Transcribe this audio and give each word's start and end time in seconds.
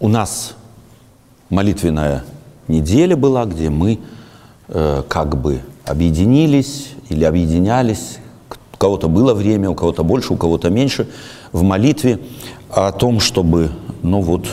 у 0.00 0.08
нас 0.08 0.54
молитвенная 1.50 2.24
неделя 2.68 3.16
была, 3.16 3.44
где 3.44 3.68
мы 3.68 3.98
э, 4.68 5.02
как 5.06 5.40
бы 5.40 5.60
объединились 5.84 6.88
или 7.10 7.24
объединялись. 7.24 8.18
У 8.72 8.76
кого-то 8.78 9.08
было 9.08 9.34
время, 9.34 9.68
у 9.68 9.74
кого-то 9.74 10.02
больше, 10.02 10.32
у 10.32 10.36
кого-то 10.36 10.70
меньше 10.70 11.06
в 11.52 11.62
молитве 11.62 12.18
о 12.70 12.92
том, 12.92 13.20
чтобы, 13.20 13.70
ну 14.02 14.22
вот, 14.22 14.46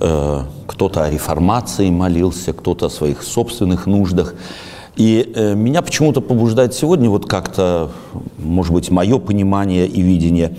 э, 0.00 0.40
кто-то 0.66 1.04
о 1.04 1.10
реформации 1.10 1.90
молился, 1.90 2.54
кто-то 2.54 2.86
о 2.86 2.90
своих 2.90 3.22
собственных 3.22 3.84
нуждах. 3.84 4.34
И 4.96 5.30
э, 5.34 5.54
меня 5.54 5.82
почему-то 5.82 6.22
побуждает 6.22 6.72
сегодня 6.72 7.10
вот 7.10 7.28
как-то, 7.28 7.90
может 8.38 8.72
быть, 8.72 8.90
мое 8.90 9.18
понимание 9.18 9.86
и 9.86 10.00
видение 10.00 10.56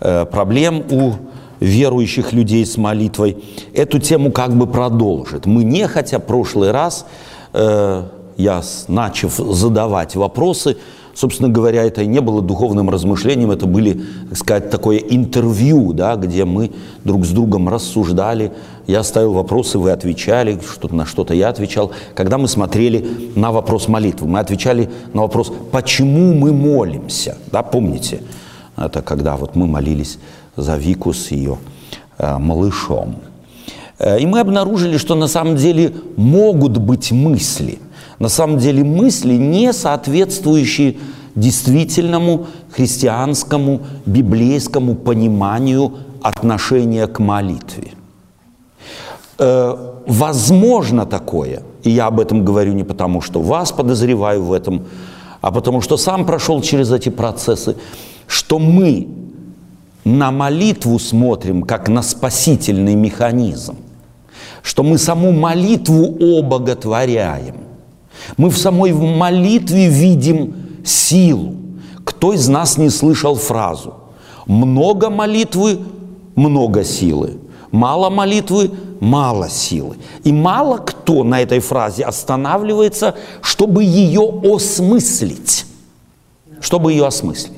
э, 0.00 0.26
проблем 0.26 0.84
у 0.90 1.14
верующих 1.60 2.32
людей 2.32 2.64
с 2.64 2.76
молитвой, 2.76 3.36
эту 3.72 3.98
тему 3.98 4.30
как 4.30 4.56
бы 4.56 4.66
продолжит. 4.66 5.46
Мы 5.46 5.64
не, 5.64 5.86
хотя 5.86 6.18
прошлый 6.18 6.70
раз 6.70 7.06
э, 7.52 8.02
я, 8.36 8.62
начав 8.88 9.34
задавать 9.36 10.16
вопросы, 10.16 10.76
собственно 11.16 11.48
говоря, 11.48 11.84
это 11.84 12.02
и 12.02 12.06
не 12.06 12.20
было 12.20 12.42
духовным 12.42 12.90
размышлением, 12.90 13.50
это 13.50 13.66
были, 13.66 14.02
так 14.28 14.38
сказать, 14.38 14.70
такое 14.70 14.98
интервью, 14.98 15.92
да, 15.92 16.16
где 16.16 16.44
мы 16.44 16.70
друг 17.04 17.24
с 17.24 17.30
другом 17.30 17.68
рассуждали. 17.68 18.52
Я 18.86 19.02
ставил 19.02 19.32
вопросы, 19.32 19.78
вы 19.78 19.90
отвечали, 19.90 20.60
что 20.70 20.94
на 20.94 21.06
что-то 21.06 21.34
я 21.34 21.48
отвечал. 21.48 21.90
Когда 22.14 22.38
мы 22.38 22.46
смотрели 22.46 23.32
на 23.34 23.50
вопрос 23.50 23.88
молитвы, 23.88 24.28
мы 24.28 24.38
отвечали 24.38 24.90
на 25.12 25.22
вопрос, 25.22 25.50
почему 25.72 26.34
мы 26.34 26.52
молимся. 26.52 27.36
Да, 27.50 27.62
помните? 27.62 28.20
Это 28.76 29.00
когда 29.00 29.36
вот 29.36 29.56
мы 29.56 29.66
молились 29.66 30.18
за 30.56 30.76
Вику 30.76 31.12
с 31.12 31.30
ее 31.30 31.58
э, 32.18 32.38
малышом. 32.38 33.16
Э, 33.98 34.18
и 34.18 34.26
мы 34.26 34.40
обнаружили, 34.40 34.96
что 34.98 35.14
на 35.14 35.28
самом 35.28 35.56
деле 35.56 35.92
могут 36.16 36.78
быть 36.78 37.12
мысли– 37.12 37.78
на 38.18 38.28
самом 38.28 38.58
деле 38.58 38.82
мысли, 38.84 39.34
не 39.34 39.72
соответствующие 39.72 40.96
действительному 41.34 42.46
христианскому, 42.70 43.80
библейскому 44.06 44.94
пониманию 44.94 45.92
отношения 46.22 47.06
к 47.06 47.18
молитве. 47.18 47.92
Э, 49.38 49.76
возможно 50.06 51.04
такое, 51.04 51.62
и 51.82 51.90
я 51.90 52.06
об 52.06 52.20
этом 52.20 52.44
говорю 52.44 52.72
не 52.72 52.84
потому, 52.84 53.20
что 53.20 53.40
вас 53.40 53.70
подозреваю 53.70 54.42
в 54.42 54.52
этом, 54.52 54.84
а 55.42 55.50
потому 55.50 55.82
что 55.82 55.98
сам 55.98 56.24
прошел 56.24 56.62
через 56.62 56.90
эти 56.90 57.10
процессы, 57.10 57.76
что 58.26 58.58
мы 58.58 59.06
на 60.06 60.30
молитву 60.30 61.00
смотрим 61.00 61.64
как 61.64 61.88
на 61.88 62.00
спасительный 62.00 62.94
механизм, 62.94 63.74
что 64.62 64.84
мы 64.84 64.98
саму 64.98 65.32
молитву 65.32 66.38
обоготворяем, 66.38 67.56
мы 68.36 68.50
в 68.50 68.56
самой 68.56 68.92
молитве 68.92 69.88
видим 69.88 70.54
силу. 70.84 71.56
Кто 72.04 72.32
из 72.32 72.46
нас 72.46 72.78
не 72.78 72.88
слышал 72.88 73.34
фразу? 73.34 73.94
Много 74.46 75.10
молитвы, 75.10 75.80
много 76.36 76.84
силы. 76.84 77.38
Мало 77.72 78.08
молитвы, 78.08 78.70
мало 79.00 79.48
силы. 79.48 79.96
И 80.22 80.32
мало 80.32 80.78
кто 80.78 81.24
на 81.24 81.42
этой 81.42 81.58
фразе 81.58 82.04
останавливается, 82.04 83.16
чтобы 83.42 83.82
ее 83.82 84.40
осмыслить. 84.54 85.66
Чтобы 86.60 86.92
ее 86.92 87.06
осмыслить. 87.06 87.55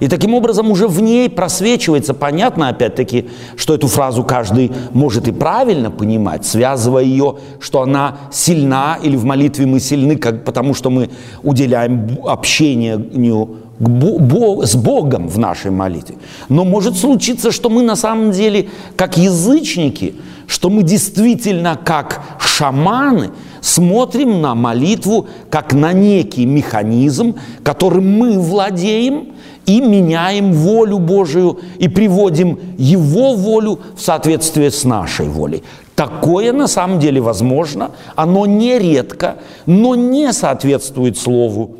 И 0.00 0.08
таким 0.08 0.34
образом 0.34 0.70
уже 0.70 0.88
в 0.88 1.00
ней 1.02 1.28
просвечивается, 1.28 2.14
понятно 2.14 2.68
опять-таки, 2.68 3.28
что 3.56 3.74
эту 3.74 3.86
фразу 3.86 4.24
каждый 4.24 4.72
может 4.92 5.28
и 5.28 5.32
правильно 5.32 5.90
понимать, 5.90 6.46
связывая 6.46 7.04
ее, 7.04 7.36
что 7.60 7.82
она 7.82 8.16
сильна, 8.32 8.98
или 9.02 9.14
в 9.14 9.24
молитве 9.24 9.66
мы 9.66 9.78
сильны, 9.78 10.16
как, 10.16 10.44
потому 10.44 10.72
что 10.72 10.88
мы 10.88 11.10
уделяем 11.42 12.18
общению 12.24 13.56
с 13.78 14.74
Богом 14.74 15.28
в 15.28 15.38
нашей 15.38 15.70
молитве. 15.70 16.16
Но 16.48 16.64
может 16.64 16.96
случиться, 16.96 17.52
что 17.52 17.68
мы 17.68 17.82
на 17.82 17.96
самом 17.96 18.30
деле, 18.30 18.68
как 18.96 19.18
язычники, 19.18 20.14
что 20.46 20.70
мы 20.70 20.82
действительно, 20.82 21.78
как 21.82 22.22
шаманы, 22.40 23.30
смотрим 23.60 24.40
на 24.40 24.54
молитву 24.54 25.26
как 25.50 25.74
на 25.74 25.92
некий 25.92 26.46
механизм, 26.46 27.36
которым 27.62 28.18
мы 28.18 28.38
владеем– 28.38 29.28
и 29.70 29.80
меняем 29.80 30.52
волю 30.52 30.98
Божию 30.98 31.60
и 31.78 31.88
приводим 31.88 32.58
Его 32.76 33.34
волю 33.34 33.78
в 33.96 34.00
соответствие 34.00 34.70
с 34.70 34.84
нашей 34.84 35.28
волей. 35.28 35.62
Такое 35.94 36.52
на 36.52 36.66
самом 36.66 36.98
деле 36.98 37.20
возможно, 37.20 37.90
оно 38.16 38.46
нередко, 38.46 39.36
но 39.66 39.94
не 39.94 40.32
соответствует 40.32 41.16
Слову 41.16 41.76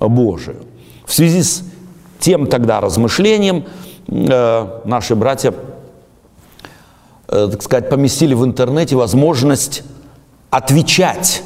Божию. 0.00 0.56
В 1.06 1.14
связи 1.14 1.42
с 1.42 1.62
тем 2.18 2.46
тогда 2.46 2.80
размышлением 2.80 3.64
э, 4.08 4.80
наши 4.84 5.14
братья, 5.14 5.54
э, 7.28 7.48
так 7.52 7.62
сказать, 7.62 7.88
поместили 7.88 8.34
в 8.34 8.44
интернете 8.44 8.96
возможность 8.96 9.84
отвечать 10.50 11.42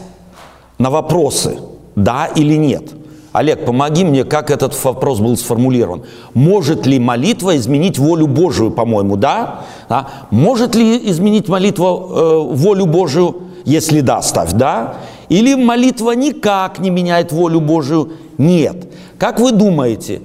на 0.78 0.90
вопросы 0.90 1.58
«да» 1.96 2.26
или 2.26 2.56
«нет». 2.56 3.01
Олег, 3.32 3.64
помоги 3.64 4.04
мне, 4.04 4.24
как 4.24 4.50
этот 4.50 4.74
вопрос 4.84 5.18
был 5.18 5.36
сформулирован. 5.36 6.02
Может 6.34 6.86
ли 6.86 6.98
молитва 6.98 7.56
изменить 7.56 7.98
волю 7.98 8.26
Божию, 8.26 8.70
по-моему, 8.70 9.16
да? 9.16 9.64
да? 9.88 10.08
Может 10.30 10.74
ли 10.74 11.10
изменить 11.10 11.48
молитва 11.48 11.86
э, 11.86 12.38
волю 12.52 12.86
Божию? 12.86 13.36
Если 13.64 14.00
да, 14.00 14.20
ставь 14.20 14.52
да. 14.52 14.96
Или 15.30 15.54
молитва 15.54 16.12
никак 16.12 16.78
не 16.78 16.90
меняет 16.90 17.32
волю 17.32 17.60
Божию? 17.60 18.12
Нет. 18.36 18.92
Как 19.18 19.40
вы 19.40 19.52
думаете, 19.52 20.20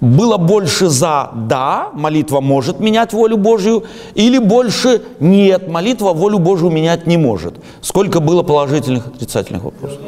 было 0.00 0.36
больше 0.36 0.88
за 0.88 1.30
«да», 1.34 1.88
молитва 1.94 2.40
может 2.40 2.80
менять 2.80 3.12
волю 3.12 3.38
Божью, 3.38 3.84
или 4.14 4.38
больше 4.38 5.02
«нет», 5.20 5.68
молитва 5.68 6.12
волю 6.12 6.38
Божию 6.38 6.70
менять 6.70 7.06
не 7.06 7.16
может? 7.16 7.54
Сколько 7.80 8.20
было 8.20 8.42
положительных 8.42 9.06
отрицательных 9.08 9.64
вопросов? 9.64 9.98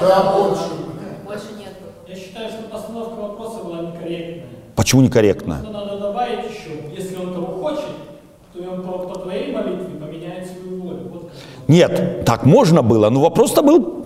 Да, 0.00 0.34
больше. 0.36 0.85
Почему 4.76 5.00
некорректно? 5.00 5.60
Что 5.62 5.72
надо 5.72 5.98
добавить 5.98 6.44
еще, 6.50 6.94
если 6.94 7.16
он 7.16 7.32
того 7.32 7.46
хочет, 7.62 7.86
то 8.52 8.70
он 8.70 8.82
по, 8.82 8.98
по 9.08 9.18
твоей 9.20 9.52
молитве 9.52 9.98
поменяет 9.98 10.46
свою 10.46 10.82
волю. 10.82 10.98
Вот 11.10 11.30
Нет, 11.66 12.24
так 12.26 12.44
можно 12.44 12.82
было, 12.82 13.08
но 13.08 13.20
вопрос-то 13.20 13.62
был, 13.62 14.04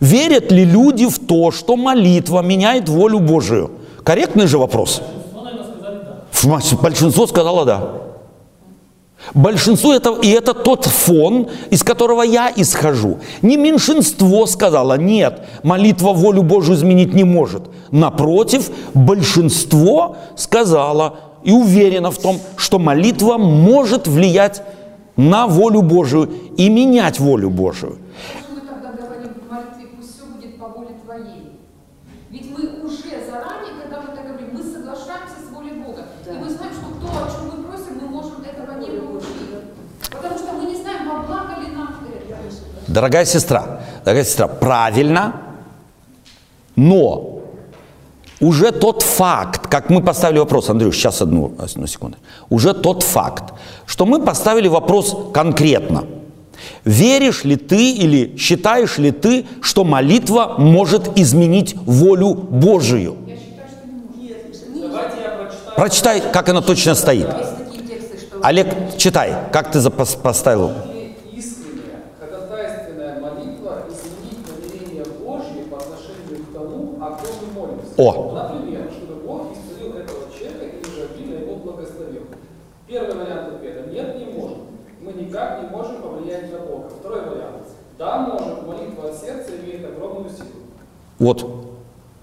верят 0.00 0.52
ли 0.52 0.64
люди 0.64 1.06
в 1.08 1.18
то, 1.18 1.50
что 1.50 1.76
молитва 1.76 2.42
меняет 2.42 2.88
волю 2.90 3.18
Божию? 3.18 3.70
Корректный 4.04 4.46
же 4.46 4.58
вопрос. 4.58 5.00
Большинство, 5.00 5.42
наверное, 5.42 6.60
сказали 6.60 6.76
да. 6.76 6.82
Большинство 6.82 7.26
сказало 7.26 7.64
да. 7.64 7.88
Большинство 9.32 9.92
это, 9.94 10.14
и 10.22 10.28
это 10.30 10.52
тот 10.52 10.84
фон, 10.84 11.48
из 11.70 11.82
которого 11.82 12.22
я 12.22 12.52
исхожу. 12.54 13.18
Не 13.42 13.56
меньшинство 13.56 14.46
сказало, 14.46 14.98
нет, 14.98 15.46
молитва 15.62 16.12
волю 16.12 16.42
Божию 16.42 16.76
изменить 16.76 17.14
не 17.14 17.24
может. 17.24 17.62
Напротив, 17.90 18.70
большинство 18.92 20.16
сказало 20.36 21.16
и 21.42 21.52
уверено 21.52 22.10
в 22.10 22.18
том, 22.18 22.38
что 22.56 22.78
молитва 22.78 23.38
может 23.38 24.06
влиять 24.06 24.62
на 25.16 25.46
волю 25.46 25.82
Божию 25.82 26.28
и 26.56 26.68
менять 26.68 27.18
волю 27.18 27.50
Божию. 27.50 27.98
Дорогая 42.94 43.24
сестра, 43.24 43.80
дорогая 44.04 44.24
сестра, 44.24 44.46
правильно, 44.46 45.32
но 46.76 47.40
уже 48.38 48.70
тот 48.70 49.02
факт, 49.02 49.66
как 49.66 49.90
мы 49.90 50.00
поставили 50.00 50.38
вопрос, 50.38 50.70
Андрюш, 50.70 50.94
сейчас 50.94 51.20
одну, 51.20 51.56
одну 51.58 51.88
секунду, 51.88 52.18
уже 52.50 52.72
тот 52.72 53.02
факт, 53.02 53.52
что 53.84 54.06
мы 54.06 54.24
поставили 54.24 54.68
вопрос 54.68 55.16
конкретно. 55.32 56.04
Веришь 56.84 57.42
ли 57.42 57.56
ты 57.56 57.90
или 57.90 58.36
считаешь 58.36 58.98
ли 58.98 59.10
ты, 59.10 59.44
что 59.60 59.82
молитва 59.82 60.54
может 60.58 61.18
изменить 61.18 61.74
волю 61.74 62.34
Божию? 62.34 63.16
Я 63.26 63.34
считаю, 63.34 63.68
что 64.54 64.70
не 64.72 64.82
может. 64.86 65.74
Прочитай, 65.74 66.22
как 66.32 66.48
она 66.48 66.60
точно 66.60 66.94
стоит. 66.94 67.26
Олег, 68.40 68.96
читай, 68.98 69.34
как 69.50 69.72
ты 69.72 69.80
поставил? 69.90 70.93
О. 77.96 78.32
Например, 78.34 78.90
чтобы 78.90 79.22
Бог 79.22 79.52
исцелил 79.52 79.94
этого 79.96 80.26
человека 80.36 80.76
или 80.76 80.94
же 80.94 81.08
обильно 81.12 81.40
его 81.40 81.56
благословил. 81.56 82.22
Первый 82.86 83.14
вариант 83.14 83.54
ответа– 83.54 83.90
нет, 83.92 84.18
не 84.18 84.26
может. 84.26 84.58
Мы 85.00 85.12
мы 85.14 85.22
никак 85.22 85.62
не 85.62 85.68
можем 85.68 85.96
повлиять 85.96 86.50
на 86.52 86.58
Бога. 86.58 86.90
Второй 86.98 87.20
вариант. 87.20 87.62
Да, 87.98 88.18
можем, 88.20 88.66
молитва 88.66 89.10
от 89.10 89.20
сердца 89.20 89.52
имеет 89.62 89.84
огромную 89.84 90.30
силу. 90.30 90.48
Вот. 91.18 91.46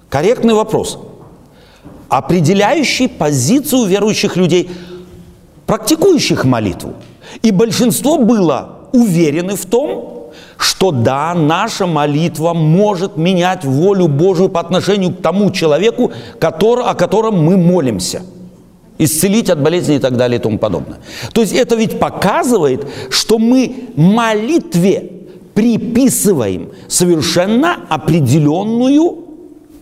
Корректный 0.10 0.54
вопрос. 0.54 1.00
Определяющий 2.10 3.08
позицию 3.08 3.86
верующих 3.86 4.36
людей, 4.36 4.70
практикующих 5.66 6.44
молитву. 6.44 6.96
И 7.42 7.52
большинство 7.52 8.18
было 8.18 8.90
уверены 8.92 9.56
в 9.56 9.66
том, 9.66 10.21
что 10.62 10.92
да, 10.92 11.34
наша 11.34 11.88
молитва 11.88 12.54
может 12.54 13.18
менять 13.18 13.66
волю 13.66 14.08
Божию 14.08 14.50
по 14.50 14.60
отношению 14.60 15.12
к 15.12 15.22
тому 15.22 15.52
человеку, 15.52 16.12
который, 16.40 16.86
о 16.86 16.94
котором 16.94 17.44
мы 17.44 17.58
молимся. 17.58 18.22
Исцелить 19.00 19.50
от 19.50 19.60
болезни 19.60 19.96
и 19.96 20.00
так 20.00 20.16
далее 20.16 20.40
и 20.40 20.42
тому 20.42 20.60
подобное. 20.60 21.00
То 21.34 21.42
есть 21.42 21.54
это 21.54 21.76
ведь 21.76 21.98
показывает, 21.98 22.86
что 23.10 23.40
мы 23.40 23.90
молитве 23.96 25.12
приписываем 25.56 26.70
совершенно 26.88 27.78
определенную 27.90 29.18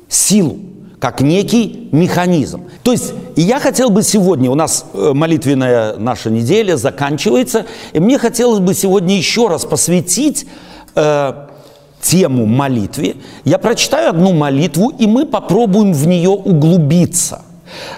силу 0.08 0.60
как 1.00 1.22
некий 1.22 1.90
механизм. 1.92 2.66
То 2.84 2.92
есть 2.92 3.14
я 3.36 3.60
хотел 3.60 3.90
бы 3.90 4.04
сегодня, 4.04 4.52
у 4.52 4.56
нас 4.56 4.86
э, 4.94 5.12
молитвенная 5.14 5.96
наша 5.98 6.30
неделя 6.30 6.76
заканчивается, 6.76 7.66
и 7.94 8.00
мне 8.00 8.18
хотелось 8.18 8.60
бы 8.60 8.74
сегодня 8.74 9.16
еще 9.16 9.48
раз 9.48 9.64
посвятить 9.66 10.46
э, 10.96 11.48
тему 12.02 12.46
молитве. 12.46 13.18
Я 13.44 13.58
прочитаю 13.58 14.10
одну 14.12 14.34
молитву, 14.34 14.90
и 14.90 15.08
мы 15.08 15.26
попробуем 15.26 15.94
в 15.94 16.08
нее 16.08 16.30
углубиться, 16.30 17.42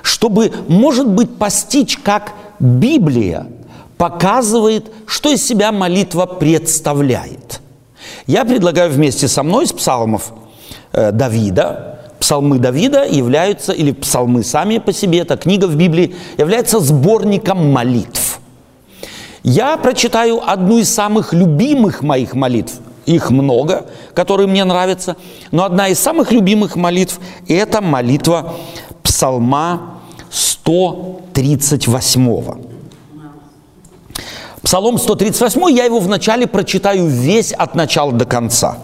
чтобы, 0.01 0.51
может 0.67 1.07
быть, 1.07 1.37
постичь, 1.37 1.97
как 1.97 2.33
Библия 2.59 3.47
показывает, 3.97 4.91
что 5.05 5.29
из 5.29 5.45
себя 5.45 5.71
молитва 5.71 6.25
представляет. 6.25 7.61
Я 8.27 8.45
предлагаю 8.45 8.91
вместе 8.91 9.27
со 9.27 9.43
мной 9.43 9.65
из 9.65 9.73
псалмов 9.73 10.33
э, 10.93 11.11
Давида 11.11 11.91
Псалмы 12.21 12.59
Давида 12.59 13.07
являются, 13.07 13.73
или 13.73 13.91
псалмы 13.91 14.43
сами 14.43 14.77
по 14.77 14.93
себе, 14.93 15.19
это 15.19 15.37
книга 15.37 15.65
в 15.65 15.75
Библии, 15.75 16.15
является 16.37 16.79
сборником 16.79 17.71
молитв. 17.71 18.39
Я 19.43 19.77
прочитаю 19.77 20.47
одну 20.47 20.77
из 20.77 20.93
самых 20.93 21.33
любимых 21.33 22.03
моих 22.03 22.35
молитв. 22.35 22.75
Их 23.05 23.31
много, 23.31 23.87
которые 24.13 24.45
мне 24.47 24.63
нравятся. 24.63 25.17
Но 25.51 25.63
одна 25.63 25.87
из 25.87 25.99
самых 25.99 26.31
любимых 26.31 26.75
молитв– 26.75 27.19
это 27.47 27.81
молитва 27.81 28.53
Псалма 29.01 29.97
138. 30.29 32.53
Псалом 34.61 34.99
138, 34.99 35.71
я 35.71 35.85
его 35.85 35.99
вначале 35.99 36.45
прочитаю 36.45 37.07
весь 37.07 37.51
от 37.51 37.73
начала 37.73 38.11
до 38.11 38.25
конца. 38.25 38.77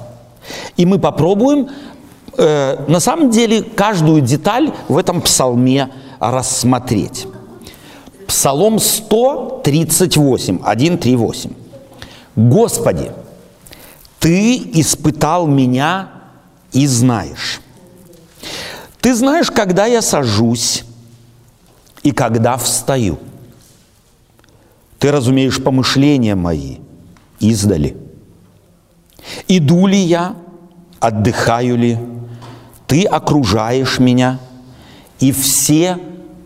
И 0.75 0.87
мы 0.87 0.97
попробуем 0.97 1.69
э, 2.35 2.83
на 2.87 2.99
самом 2.99 3.29
деле 3.29 3.61
каждую 3.61 4.21
деталь 4.21 4.71
в 4.87 4.97
этом 4.97 5.21
псалме 5.21 5.91
рассмотреть. 6.19 7.27
Псалом 8.27 8.79
138, 8.79 10.59
138. 10.59 11.51
Господи, 12.35 13.11
Ты 14.19 14.57
испытал 14.73 15.47
меня 15.47 16.09
и 16.73 16.85
знаешь. 16.87 17.61
Ты 18.99 19.15
знаешь, 19.15 19.49
когда 19.49 19.85
я 19.85 20.01
сажусь 20.01 20.83
и 22.03 22.11
когда 22.11 22.57
встаю. 22.57 23.19
Ты 24.99 25.11
разумеешь 25.11 25.63
помышления 25.63 26.35
мои 26.35 26.77
издали. 27.39 27.95
Иду 29.47 29.87
ли 29.87 29.97
я, 29.97 30.35
отдыхаю 30.99 31.77
ли, 31.77 31.97
ты 32.87 33.03
окружаешь 33.05 33.99
меня, 33.99 34.39
и 35.19 35.31
все 35.31 35.99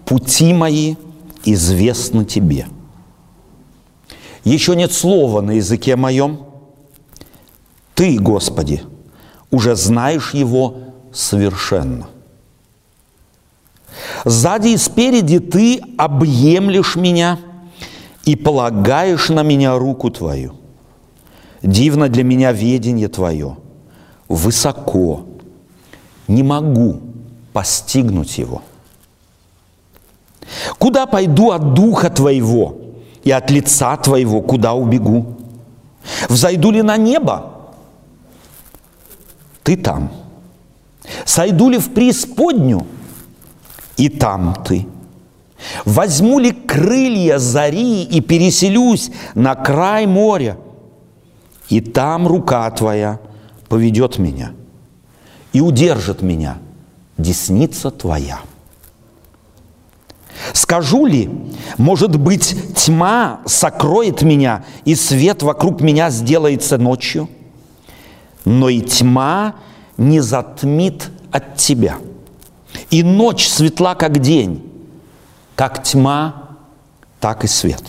пути 0.05 0.53
мои 0.53 0.95
известны 1.45 2.25
тебе. 2.25 2.67
Еще 4.43 4.75
нет 4.75 4.91
слова 4.91 5.41
на 5.41 5.51
языке 5.51 5.95
моем. 5.95 6.45
Ты, 7.93 8.17
Господи, 8.19 8.83
уже 9.51 9.75
знаешь 9.75 10.33
его 10.33 10.77
совершенно. 11.13 12.07
Сзади 14.25 14.69
и 14.69 14.77
спереди 14.77 15.39
ты 15.39 15.81
объемлешь 15.97 16.95
меня 16.95 17.39
и 18.25 18.35
полагаешь 18.35 19.29
на 19.29 19.43
меня 19.43 19.77
руку 19.77 20.09
твою. 20.09 20.55
Дивно 21.61 22.09
для 22.09 22.23
меня 22.23 22.51
ведение 22.51 23.07
твое, 23.07 23.57
высоко, 24.27 25.25
не 26.27 26.41
могу 26.41 27.01
постигнуть 27.53 28.37
его. 28.37 28.63
Куда 30.77 31.05
пойду 31.05 31.51
от 31.51 31.73
духа 31.73 32.09
твоего 32.09 32.77
и 33.23 33.31
от 33.31 33.49
лица 33.51 33.95
твоего, 33.97 34.41
куда 34.41 34.73
убегу? 34.73 35.37
Взойду 36.29 36.71
ли 36.71 36.81
на 36.81 36.97
небо? 36.97 37.51
Ты 39.63 39.77
там. 39.77 40.11
Сойду 41.25 41.69
ли 41.69 41.77
в 41.77 41.93
преисподню? 41.93 42.85
И 43.97 44.09
там 44.09 44.55
ты. 44.65 44.87
Возьму 45.85 46.39
ли 46.39 46.51
крылья 46.51 47.37
зари 47.37 48.03
и 48.03 48.19
переселюсь 48.21 49.11
на 49.35 49.55
край 49.55 50.07
моря? 50.07 50.57
И 51.69 51.79
там 51.79 52.27
рука 52.27 52.69
твоя 52.71 53.19
поведет 53.69 54.17
меня– 54.17 54.53
и 55.53 55.59
удержит 55.61 56.21
меня 56.21 56.57
десница 57.17 57.91
Твоя. 57.91 58.39
Скажу 60.53 61.05
ли, 61.05 61.29
может 61.77 62.17
быть, 62.17 62.55
тьма 62.75 63.41
сокроет 63.45 64.21
меня, 64.21 64.63
и 64.85 64.95
свет 64.95 65.43
вокруг 65.43 65.81
меня 65.81 66.09
сделается 66.09 66.77
ночью? 66.77 67.29
Но 68.45 68.69
и 68.69 68.81
тьма 68.81 69.55
не 69.97 70.19
затмит 70.19 71.09
от 71.31 71.57
Тебя. 71.57 71.97
И 72.89 73.03
ночь 73.03 73.47
светла, 73.47 73.95
как 73.95 74.19
день, 74.19 74.63
как 75.55 75.83
тьма, 75.83 76.57
так 77.19 77.43
и 77.43 77.47
свет. 77.47 77.83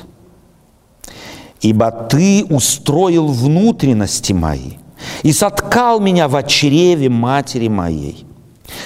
Ибо 1.60 1.90
Ты 1.90 2.44
устроил 2.48 3.28
внутренности 3.28 4.32
мои– 4.32 4.72
и 5.22 5.32
соткал 5.32 6.00
меня 6.00 6.28
в 6.28 6.42
чреве 6.44 7.08
матери 7.08 7.68
моей. 7.68 8.26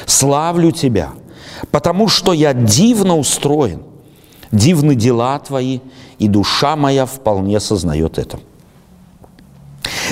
Славлю 0.06 0.72
Тебя, 0.72 1.10
потому 1.70 2.08
что 2.08 2.32
я 2.32 2.52
дивно 2.52 3.16
устроен, 3.16 3.82
дивны 4.52 4.94
дела 4.94 5.38
Твои, 5.38 5.80
и 6.18 6.28
душа 6.28 6.76
моя 6.76 7.06
вполне 7.06 7.60
сознает 7.60 8.18
это. 8.18 8.38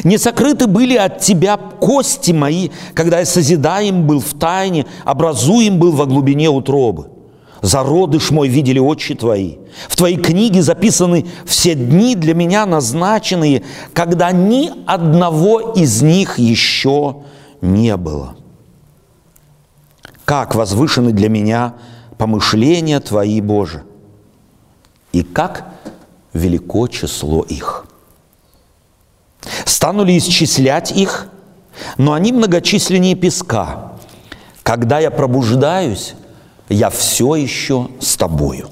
Не 0.03 0.19
сокрыты 0.19 0.67
были 0.67 0.97
от 0.97 1.21
Тебя 1.21 1.57
кости 1.57 2.33
мои, 2.33 2.71
когда 2.95 3.21
я 3.21 3.27
созидаем 3.27 4.07
был 4.07 4.21
в 4.21 4.35
тайне, 4.35 4.87
образуем 5.05 5.79
был 5.79 5.93
во 5.93 6.07
глубине 6.07 6.49
утробы 6.51 7.09
зародыш 7.65 8.31
мой 8.31 8.49
видели 8.49 8.79
очи 8.79 9.15
Твои. 9.15 9.57
В 9.89 9.97
Твоей 9.97 10.19
книге 10.19 10.63
записаны 10.63 11.27
все 11.47 11.75
дни 11.75 12.15
для 12.15 12.35
меня 12.35 12.67
назначенные, 12.67 13.63
когда 13.93 14.33
ни 14.33 14.71
одного 14.87 15.73
из 15.73 16.03
них 16.03 16.39
еще 16.39 17.23
не 17.63 17.97
было. 17.97 18.37
Как 20.25 20.55
возвышены 20.55 21.13
для 21.13 21.29
меня 21.29 21.75
помышления 22.17 23.01
Твои, 23.01 23.41
Боже, 23.41 23.83
и 25.13 25.23
как 25.23 25.67
велико 26.33 26.89
число 26.89 27.43
их. 27.43 27.87
Стану 29.65 30.05
ли 30.05 30.17
исчислять 30.17 30.93
их? 30.93 31.29
Но 31.99 32.13
они 32.13 32.33
многочисленнее 32.33 33.15
песка. 33.15 33.93
Когда 34.63 34.99
я 34.99 35.11
пробуждаюсь, 35.11 36.15
я 36.69 36.89
все 36.89 37.35
еще 37.35 37.91
с 38.01 38.17
тобою. 38.17 38.71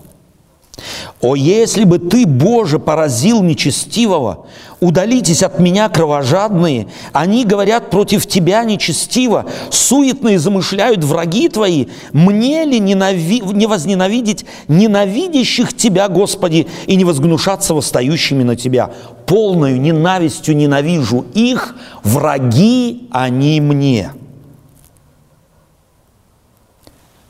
О, 1.20 1.34
если 1.36 1.84
бы 1.84 1.98
ты, 1.98 2.26
Боже, 2.26 2.78
поразил 2.78 3.42
нечестивого, 3.42 4.46
удалитесь 4.80 5.42
от 5.42 5.58
меня, 5.58 5.88
кровожадные, 5.88 6.88
они 7.12 7.44
говорят 7.44 7.90
против 7.90 8.26
тебя 8.26 8.64
нечестиво, 8.64 9.46
суетные 9.70 10.38
замышляют 10.38 11.04
враги 11.04 11.48
твои, 11.48 11.86
мне 12.12 12.64
ли 12.64 12.80
ненави... 12.80 13.40
не 13.40 13.66
возненавидеть 13.66 14.44
ненавидящих 14.68 15.76
тебя, 15.76 16.08
Господи, 16.08 16.66
и 16.86 16.96
не 16.96 17.04
возгнушаться 17.04 17.74
восстающими 17.74 18.42
на 18.42 18.56
тебя? 18.56 18.90
Полною 19.26 19.80
ненавистью 19.80 20.56
ненавижу 20.56 21.24
их, 21.34 21.76
враги 22.02 23.08
они 23.10 23.60
мне. 23.60 24.12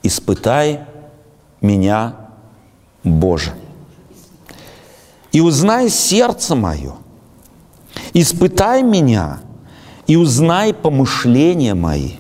испытай 0.03 0.81
меня, 1.61 2.22
Боже. 3.05 3.53
и 5.33 5.41
узнай 5.41 5.89
сердце 5.89 6.55
мое, 6.55 6.95
испытай 8.13 8.83
меня 8.83 9.41
и 10.07 10.17
узнай 10.17 10.75
помышления 10.75 11.75
мои, 11.75 12.13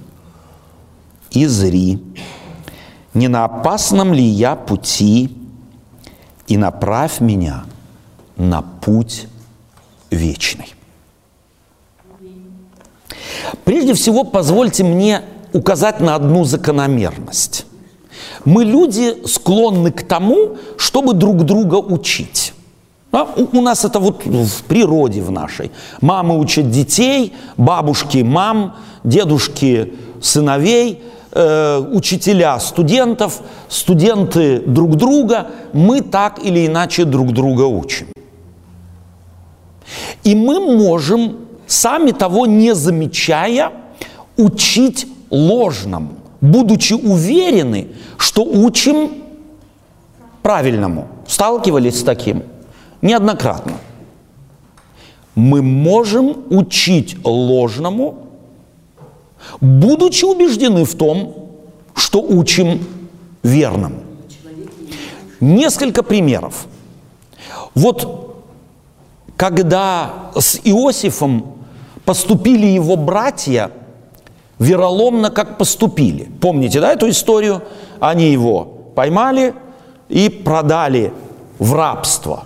и 1.30 1.46
зри, 1.46 2.02
не 3.14 3.28
на 3.28 3.44
опасном 3.44 4.12
ли 4.14 4.24
я 4.24 4.56
пути, 4.56 5.36
и 6.46 6.56
направь 6.56 7.20
меня 7.20 7.64
на 8.36 8.62
путь 8.62 9.28
вечный. 10.10 10.74
Прежде 13.64 13.94
всего, 13.94 14.24
позвольте 14.24 14.84
мне 14.84 15.22
указать 15.52 16.00
на 16.00 16.14
одну 16.14 16.44
закономерность. 16.44 17.66
Мы, 18.44 18.64
люди, 18.64 19.26
склонны 19.26 19.90
к 19.90 20.02
тому, 20.02 20.56
чтобы 20.76 21.14
друг 21.14 21.44
друга 21.44 21.76
учить. 21.76 22.52
А 23.12 23.28
у, 23.36 23.58
у 23.58 23.60
нас 23.60 23.84
это 23.84 23.98
вот 24.00 24.24
в 24.24 24.64
природе 24.64 25.20
в 25.20 25.30
нашей. 25.30 25.70
Мамы 26.00 26.38
учат 26.38 26.70
детей, 26.70 27.34
бабушки 27.56 28.18
мам, 28.18 28.76
дедушки 29.04 29.94
сыновей, 30.20 31.02
э, 31.32 31.78
учителя 31.92 32.58
студентов, 32.58 33.42
студенты 33.68 34.60
друг 34.60 34.96
друга. 34.96 35.48
Мы 35.72 36.00
так 36.00 36.44
или 36.44 36.66
иначе 36.66 37.04
друг 37.04 37.32
друга 37.32 37.62
учим. 37.62 38.06
И 40.24 40.34
мы 40.34 40.60
можем, 40.60 41.36
сами 41.66 42.12
того 42.12 42.46
не 42.46 42.74
замечая, 42.74 43.72
учить 44.36 45.06
ложному, 45.30 46.16
будучи 46.42 46.92
уверены, 46.92 47.86
что 48.18 48.44
учим 48.44 49.12
правильному. 50.42 51.06
Сталкивались 51.26 52.00
с 52.00 52.02
таким? 52.02 52.42
Неоднократно. 53.00 53.74
Мы 55.34 55.62
можем 55.62 56.44
учить 56.50 57.16
ложному, 57.24 58.26
будучи 59.60 60.26
убеждены 60.26 60.84
в 60.84 60.94
том, 60.94 61.48
что 61.94 62.20
учим 62.20 62.84
верному. 63.42 64.00
Несколько 65.40 66.02
примеров. 66.02 66.66
Вот 67.74 68.36
когда 69.36 70.30
с 70.36 70.60
Иосифом 70.64 71.54
поступили 72.04 72.66
его 72.66 72.96
братья– 72.96 73.70
вероломно, 74.62 75.30
как 75.30 75.58
поступили. 75.58 76.28
Помните, 76.40 76.80
да, 76.80 76.92
эту 76.92 77.10
историю? 77.10 77.62
Они 78.00 78.30
его 78.30 78.64
поймали 78.94 79.54
и 80.08 80.28
продали 80.28 81.12
в 81.58 81.74
рабство. 81.74 82.44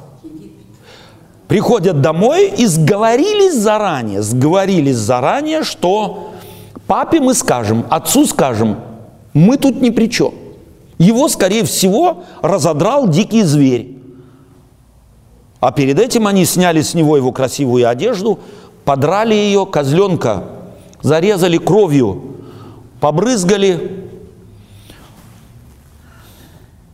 Приходят 1.47 2.01
домой 2.01 2.53
и 2.57 2.67
сговорились 2.67 3.55
заранее, 3.55 4.23
сговорились 4.23 4.97
заранее, 4.97 5.63
что 5.63 6.31
папе 6.87 7.21
мы 7.21 7.35
скажем, 7.35 7.85
отцу 7.89 8.27
скажем, 8.27 8.79
мы 9.33 9.57
тут 9.57 9.81
ни 9.81 9.91
при 9.91 10.11
чем. 10.11 10.33
Его, 10.99 11.29
скорее 11.29 11.65
всего, 11.65 12.25
разодрал 12.43 13.07
дикий 13.09 13.43
зверь. 13.43 13.99
А 15.61 15.71
перед 15.71 15.99
этим 15.99 16.27
они 16.27 16.45
сняли 16.47 16.81
с 16.81 16.95
него 16.95 17.17
его 17.17 17.33
красивую 17.33 17.89
одежду, 17.89 18.39
подрали 18.85 19.35
ее, 19.35 19.67
козленка 19.67 20.45
зарезали 21.07 21.57
кровью, 21.57 22.21
побрызгали. 22.99 24.09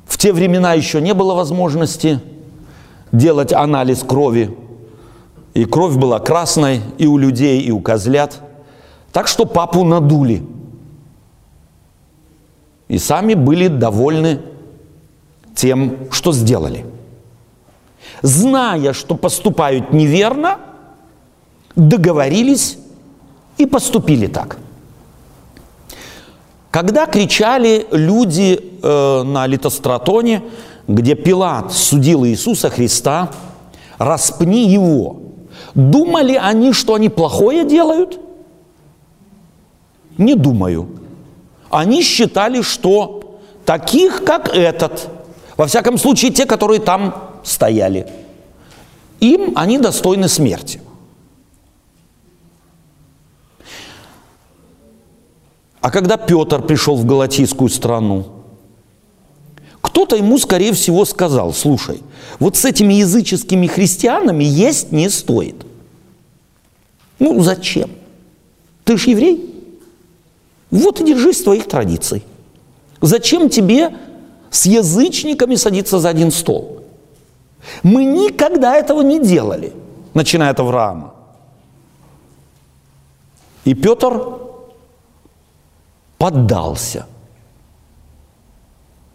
В 0.05 0.19
те 0.19 0.35
времена 0.35 0.75
еще 0.75 1.01
не 1.01 1.15
было 1.15 1.35
возможности 1.35 2.21
делать 3.11 3.55
анализ 3.55 4.03
крови. 4.03 4.55
И 5.55 5.65
кровь 5.65 5.97
была 5.97 6.19
красной 6.19 6.83
и 6.99 7.07
у 7.07 7.17
людей, 7.17 7.63
и 7.63 7.71
у 7.71 7.81
козлят. 7.81 8.43
Так 9.13 9.29
что 9.29 9.47
папу 9.47 9.83
надули. 9.83 10.47
И 12.89 12.99
сами 12.99 13.33
были 13.33 13.69
довольны 13.69 14.43
тем, 15.55 15.97
что 16.11 16.33
сделали. 16.33 16.85
Зная, 18.21 18.93
что 18.93 19.15
поступают 19.15 19.95
неверно, 19.95 20.59
договорились 21.77 22.77
и 23.59 23.67
поступили 23.67 24.27
так. 24.27 24.59
Когда 26.71 27.07
кричали 27.07 27.87
люди 27.91 28.59
э, 28.83 29.23
на 29.25 29.47
литостратоне, 29.47 30.43
где 30.89 31.15
Пилат 31.15 31.73
судил 31.73 32.25
Иисуса 32.25 32.71
Христа, 32.71 33.31
распни 33.99 34.69
его, 34.69 35.21
думали 35.75 36.35
они, 36.35 36.73
что 36.73 36.95
они 36.95 37.11
плохое 37.11 37.65
делают? 37.65 38.19
Не 40.17 40.35
думаю. 40.35 40.89
Они 41.71 42.03
считали, 42.03 42.63
что 42.63 43.39
таких, 43.67 44.25
как 44.25 44.49
этот, 44.49 45.09
во 45.57 45.67
всяком 45.67 45.99
случае 45.99 46.33
те, 46.33 46.47
которые 46.47 46.81
там 46.81 47.15
стояли, 47.45 48.07
им 49.21 49.53
они 49.57 49.79
достойны 49.79 50.29
смерти– 50.29 50.81
А 55.83 55.91
когда 55.91 56.17
Петр 56.17 56.63
пришел 56.63 56.97
в 56.97 57.05
Галатийскую 57.05 57.69
страну, 57.69 58.27
кто-то 59.81 60.15
ему, 60.15 60.39
скорее 60.39 60.73
всего, 60.73 61.05
сказал, 61.05 61.53
слушай, 61.53 62.01
вот 62.39 62.57
с 62.57 62.65
этими 62.65 62.95
языческими 62.95 63.67
христианами 63.67 64.45
есть 64.45 64.93
не 64.93 65.11
стоит. 65.11 65.67
Ну, 67.19 67.43
зачем? 67.43 67.91
Ты 68.85 68.97
же 68.97 69.11
еврей. 69.11 69.55
Вот 70.71 71.01
и 71.01 71.05
держись 71.05 71.43
твоих 71.43 71.67
традиций. 71.67 72.23
Зачем 73.01 73.49
тебе 73.51 73.93
с 74.51 74.67
язычниками 74.67 75.57
садиться 75.57 75.99
за 75.99 76.11
один 76.11 76.31
стол? 76.31 76.85
Мы 77.83 78.05
никогда 78.05 78.77
этого 78.77 79.03
не 79.03 79.21
делали, 79.21 79.73
начиная 80.15 80.51
от 80.51 80.61
Авраама. 80.61 81.13
И 83.65 83.75
Петр 83.75 84.42
поддался. 86.23 87.07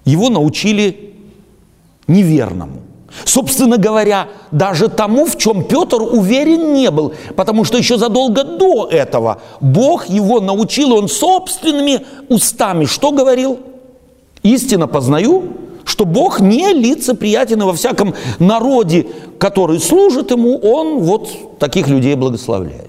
Его 0.04 0.30
научили 0.30 1.14
неверному. 2.06 2.82
Собственно 3.24 3.78
говоря, 3.78 4.28
даже 4.52 4.90
тому, 4.90 5.26
в 5.26 5.38
чем 5.38 5.64
Петр 5.64 6.02
уверен 6.02 6.74
не 6.74 6.92
был, 6.92 7.14
потому 7.38 7.64
что 7.64 7.78
еще 7.78 7.98
задолго 7.98 8.44
до 8.44 8.90
этого 8.92 9.42
Бог 9.62 10.10
его 10.10 10.42
научил, 10.42 10.92
он 10.92 11.08
собственными 11.08 12.06
устами 12.28 12.84
что 12.84 13.12
говорил? 13.12 13.60
Истинно 14.44 14.88
познаю, 14.88 15.54
что 15.86 16.04
Бог 16.04 16.42
не 16.42 16.74
лицеприятен, 16.74 17.62
и 17.62 17.66
во 17.66 17.74
всяком 17.74 18.16
народе, 18.38 19.08
который 19.40 19.80
служит 19.80 20.32
ему, 20.32 20.58
он 20.58 21.00
вот 21.00 21.58
таких 21.58 21.88
людей 21.88 22.16
благословляет. 22.16 22.87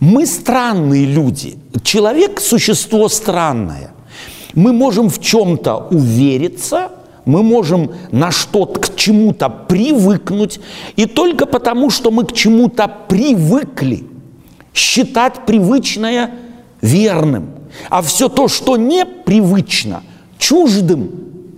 Мы 0.00 0.26
странные 0.26 1.06
люди. 1.06 1.58
Человек– 1.82 2.40
существо 2.40 3.08
странное. 3.08 3.92
Мы 4.54 4.72
можем 4.72 5.08
в 5.08 5.20
чем-то 5.20 5.88
увериться, 5.90 6.90
мы 7.24 7.42
можем 7.42 7.90
на 8.10 8.30
что-то, 8.30 8.80
к 8.80 8.96
чему-то 8.96 9.48
привыкнуть, 9.48 10.60
и 10.96 11.06
только 11.06 11.46
потому, 11.46 11.90
что 11.90 12.10
мы 12.10 12.24
к 12.24 12.32
чему-то 12.32 12.88
привыкли, 13.08 14.04
считать 14.72 15.44
привычное 15.44 16.34
верным. 16.80 17.50
А 17.90 18.00
все 18.00 18.28
то, 18.28 18.48
что 18.48 18.76
непривычно, 18.76 20.02
чуждым, 20.38 21.10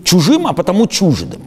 чужим, 0.02 0.46
а 0.46 0.52
потому 0.52 0.86
чуждым. 0.86 1.40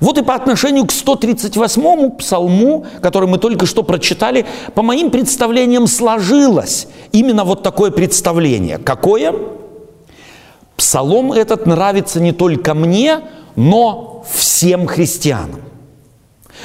Вот 0.00 0.16
и 0.18 0.22
по 0.22 0.34
отношению 0.34 0.86
к 0.86 0.90
138-му 0.90 2.12
псалму, 2.12 2.86
который 3.00 3.28
мы 3.28 3.38
только 3.38 3.66
что 3.66 3.82
прочитали, 3.82 4.46
по 4.74 4.82
моим 4.82 5.10
представлениям 5.10 5.86
сложилось 5.86 6.86
именно 7.12 7.44
вот 7.44 7.62
такое 7.62 7.90
представление. 7.90 8.78
Какое? 8.78 9.34
Псалом 10.76 11.32
этот 11.32 11.66
нравится 11.66 12.20
не 12.20 12.32
только 12.32 12.74
мне, 12.74 13.20
но 13.56 14.24
всем 14.30 14.86
христианам. 14.86 15.62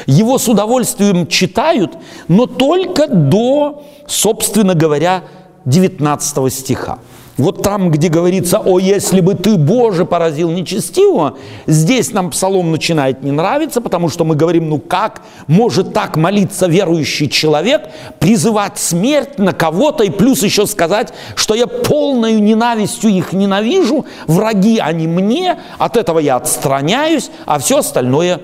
Его 0.06 0.38
с 0.38 0.48
удовольствием 0.48 1.28
читают, 1.28 1.98
но 2.28 2.46
только 2.46 3.08
до, 3.08 3.84
собственно 4.08 4.76
говоря, 4.76 5.24
19 5.66 6.54
стиха. 6.54 7.00
Вот 7.38 7.64
там, 7.64 7.90
где 7.90 8.10
говорится, 8.10 8.60
о, 8.60 8.78
если 8.78 9.20
бы 9.20 9.34
ты, 9.34 9.58
Боже, 9.58 10.06
поразил 10.06 10.52
нечестивого, 10.52 11.38
здесь 11.66 12.12
нам 12.12 12.30
псалом 12.30 12.72
начинает 12.72 13.24
не 13.24 13.32
нравиться, 13.32 13.82
потому 13.82 14.10
что 14.10 14.24
мы 14.24 14.36
говорим, 14.36 14.70
ну 14.70 14.78
как 14.78 15.24
может 15.48 15.94
так 15.94 16.16
молиться 16.16 16.68
верующий 16.68 17.28
человек, 17.28 17.90
призывать 18.20 18.78
смерть 18.78 19.40
на 19.40 19.52
кого-то 19.52 20.04
и 20.04 20.12
плюс 20.12 20.44
еще 20.44 20.68
сказать, 20.68 21.12
что 21.36 21.56
я 21.56 21.66
полною 21.66 22.42
ненавистью 22.42 23.10
их 23.10 23.34
ненавижу, 23.34 24.06
враги 24.28 24.78
они 24.78 25.08
мне, 25.08 25.60
от 25.80 25.98
этого 25.98 26.20
я 26.20 26.36
отстраняюсь, 26.36 27.32
а 27.48 27.58
все 27.58 27.80
остальное 27.80 28.42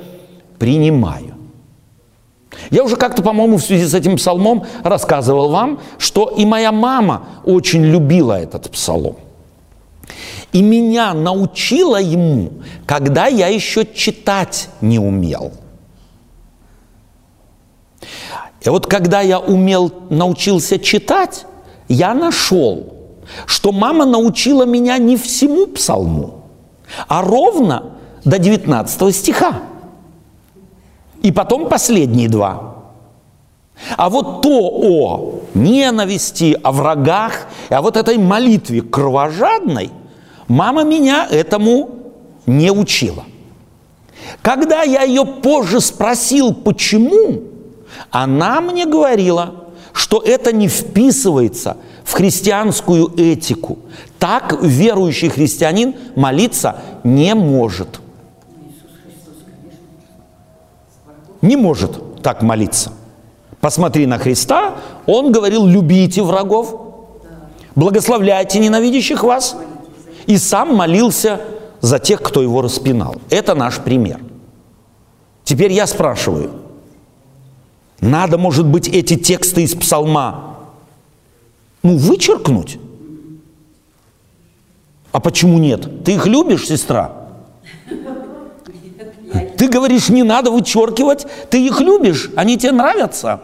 принимаю. 0.57 1.38
Я 2.69 2.83
уже 2.83 2.95
как-то, 2.95 3.21
по-моему, 3.21 3.57
в 3.57 3.63
связи 3.63 3.85
с 3.85 3.93
этим 3.93 4.17
псалмом 4.17 4.65
рассказывал 4.83 5.49
вам, 5.49 5.79
что 5.97 6.33
и 6.37 6.45
моя 6.45 6.71
мама 6.71 7.23
очень 7.45 7.83
любила 7.83 8.33
этот 8.33 8.69
псалом. 8.69 9.15
И 10.51 10.61
меня 10.61 11.13
научила 11.13 12.01
ему, 12.01 12.51
когда 12.85 13.27
я 13.27 13.47
еще 13.47 13.85
читать 13.85 14.69
не 14.81 14.99
умел. 14.99 15.51
И 18.61 18.69
вот 18.69 18.87
когда 18.87 19.21
я 19.21 19.39
умел, 19.39 19.91
научился 20.09 20.79
читать, 20.79 21.45
я 21.87 22.13
нашел, 22.13 22.93
что 23.45 23.71
мама 23.71 24.05
научила 24.05 24.65
меня 24.65 24.97
не 24.97 25.17
всему 25.17 25.67
псалму, 25.67 26.45
а 27.07 27.21
ровно 27.21 27.93
до 28.25 28.37
19 28.37 29.15
стиха. 29.15 29.61
И 31.21 31.31
потом 31.31 31.67
последние 31.67 32.29
два. 32.29 32.75
А 33.97 34.09
вот 34.09 34.41
то 34.41 34.49
о 34.51 35.41
ненависти, 35.53 36.57
о 36.61 36.71
врагах, 36.71 37.47
а 37.69 37.81
вот 37.81 37.97
этой 37.97 38.17
молитве 38.17 38.81
кровожадной, 38.81 39.89
мама 40.47 40.83
меня 40.83 41.27
этому 41.29 41.89
не 42.45 42.71
учила. 42.71 43.23
Когда 44.41 44.83
я 44.83 45.03
ее 45.03 45.25
позже 45.25 45.79
спросил, 45.79 46.53
почему, 46.53 47.43
она 48.11 48.59
мне 48.61 48.85
говорила, 48.85 49.55
что 49.93 50.21
это 50.21 50.51
не 50.51 50.67
вписывается 50.67 51.77
в 52.03 52.13
христианскую 52.13 53.13
этику. 53.17 53.79
Так 54.17 54.61
верующий 54.61 55.29
христианин 55.29 55.95
молиться 56.15 56.77
не 57.03 57.33
может. 57.33 58.01
Не 61.41 61.55
может 61.55 62.21
так 62.21 62.41
молиться. 62.41 62.91
Посмотри 63.61 64.05
на 64.05 64.17
Христа, 64.17 64.75
Он 65.05 65.31
говорил, 65.31 65.65
любите 65.65 66.21
врагов, 66.21 66.79
благословляйте 67.75 68.59
ненавидящих 68.59 69.23
вас, 69.23 69.55
и 70.25 70.37
сам 70.37 70.75
молился 70.75 71.41
за 71.81 71.99
тех, 71.99 72.21
кто 72.21 72.41
его 72.41 72.61
распинал. 72.61 73.15
Это 73.29 73.55
наш 73.55 73.77
пример. 73.77 74.19
Теперь 75.43 75.71
я 75.71 75.87
спрашиваю, 75.87 76.51
надо, 78.01 78.37
может 78.37 78.65
быть, 78.65 78.87
эти 78.87 79.15
тексты 79.15 79.63
из 79.63 79.75
псалма, 79.75 80.57
ну, 81.83 81.97
вычеркнуть? 81.97 82.79
А 85.11 85.19
почему 85.19 85.57
нет? 85.57 86.03
Ты 86.03 86.13
их 86.13 86.27
любишь, 86.27 86.67
сестра? 86.67 87.18
Ты 89.59 89.67
говоришь, 89.67 90.07
не 90.07 90.23
надо 90.23 90.51
вычеркивать, 90.51 91.27
ты 91.49 91.67
их 91.67 91.81
любишь, 91.81 92.31
они 92.37 92.57
тебе 92.57 92.71
нравятся. 92.71 93.41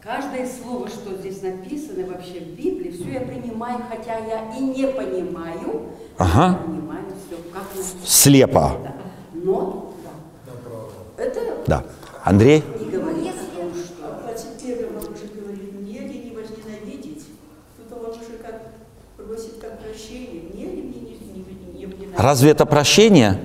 Каждое 0.00 0.46
слово, 0.48 0.88
что 0.88 1.12
здесь 1.16 1.42
написано 1.42 2.06
вообще 2.06 2.38
в 2.38 2.56
Библии, 2.56 2.92
все 2.92 3.14
я 3.14 3.20
принимаю, 3.22 3.80
хотя 3.90 4.16
я 4.16 4.56
и 4.56 4.62
не 4.62 4.86
понимаю. 4.86 5.88
Ага. 6.18 6.60
Я 6.60 6.66
понимаю 6.68 7.04
все, 7.08 7.36
как 7.52 7.64
написано. 7.74 8.00
Слепо. 8.04 8.76
Да. 8.84 8.92
Но, 9.34 9.92
да. 10.04 11.24
Это 11.24 11.40
Да. 11.66 11.84
Андрей? 12.22 12.62
не 12.78 12.88
говорит 12.88 13.34
о 13.34 13.60
том, 13.60 13.72
что... 13.74 14.20
21 14.22 14.86
он 14.86 15.12
уже 15.12 15.26
говорит, 15.34 15.72
мне 15.80 15.98
ли 15.98 16.30
не 16.30 16.36
возненавидеть? 16.36 17.24
Тут 17.76 17.98
он 17.98 18.10
уже 18.10 18.38
как 18.40 18.68
просит 19.16 19.54
как 19.60 19.80
прощение, 19.80 20.42
мне 20.54 20.64
ли 20.66 20.82
мне 20.82 21.00
не, 21.00 21.10
не, 21.10 21.44
не, 21.44 21.80
не 21.80 21.86
ненавидеть? 21.86 22.18
Разве 22.20 22.52
это 22.52 22.66
прощение? 22.66 23.40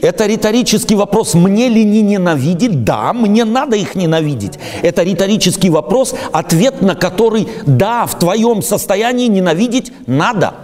Это 0.00 0.26
риторический 0.26 0.94
вопрос. 0.94 1.34
Мне 1.34 1.68
ли 1.68 1.84
не 1.84 2.02
ненавидеть? 2.02 2.84
Да, 2.84 3.12
мне 3.12 3.44
надо 3.44 3.76
их 3.76 3.94
ненавидеть. 3.94 4.58
Это 4.82 5.02
риторический 5.02 5.70
вопрос, 5.70 6.14
ответ 6.32 6.82
на 6.82 6.94
который 6.94 7.48
да, 7.66 8.06
в 8.06 8.18
твоем 8.18 8.62
состоянии 8.62 9.26
ненавидеть 9.26 9.92
надо, 10.06 10.54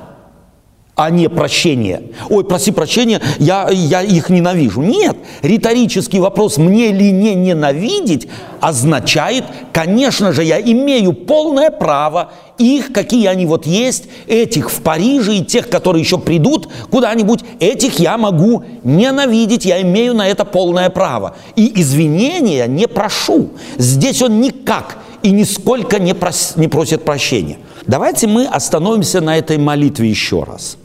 а 0.97 1.11
не 1.11 1.29
прощение. 1.29 2.03
Ой, 2.31 2.45
проси 2.45 2.71
прощения, 2.71 3.21
я, 3.39 3.69
я 3.71 4.03
их 4.03 4.31
ненавижу. 4.31 4.81
Нет, 4.83 5.17
риторический 5.43 6.21
вопрос, 6.21 6.57
мне 6.57 6.93
ли 6.93 7.11
не 7.11 7.35
ненавидеть, 7.35 8.29
означает, 8.61 9.45
конечно 9.73 10.33
же, 10.33 10.45
я 10.45 10.61
имею 10.61 11.13
полное 11.13 11.71
право 11.71 12.33
их, 12.59 12.93
какие 12.93 13.27
они 13.27 13.47
вот 13.47 13.67
есть, 13.67 14.05
этих 14.29 14.71
в 14.71 14.81
Париже 14.83 15.37
и 15.37 15.45
тех, 15.45 15.69
которые 15.69 16.03
еще 16.03 16.19
придут 16.19 16.69
куда-нибудь, 16.91 17.41
этих 17.59 17.99
я 17.99 18.17
могу 18.17 18.65
ненавидеть, 18.85 19.65
я 19.65 19.83
имею 19.83 20.15
на 20.15 20.29
это 20.29 20.45
полное 20.45 20.91
право. 20.91 21.37
И 21.57 21.81
извинения 21.81 22.67
не 22.69 22.87
прошу. 22.87 23.51
Здесь 23.77 24.23
он 24.23 24.41
никак 24.41 24.99
и 25.23 25.33
нисколько 25.33 25.99
не, 25.99 26.13
прос- 26.13 26.59
не 26.59 26.69
просит 26.69 27.03
прощения. 27.03 27.59
Давайте 27.87 28.29
мы 28.29 28.47
остановимся 28.47 29.21
на 29.21 29.37
этой 29.37 29.59
молитве 29.59 30.09
еще 30.09 30.45
раз. 30.45 30.77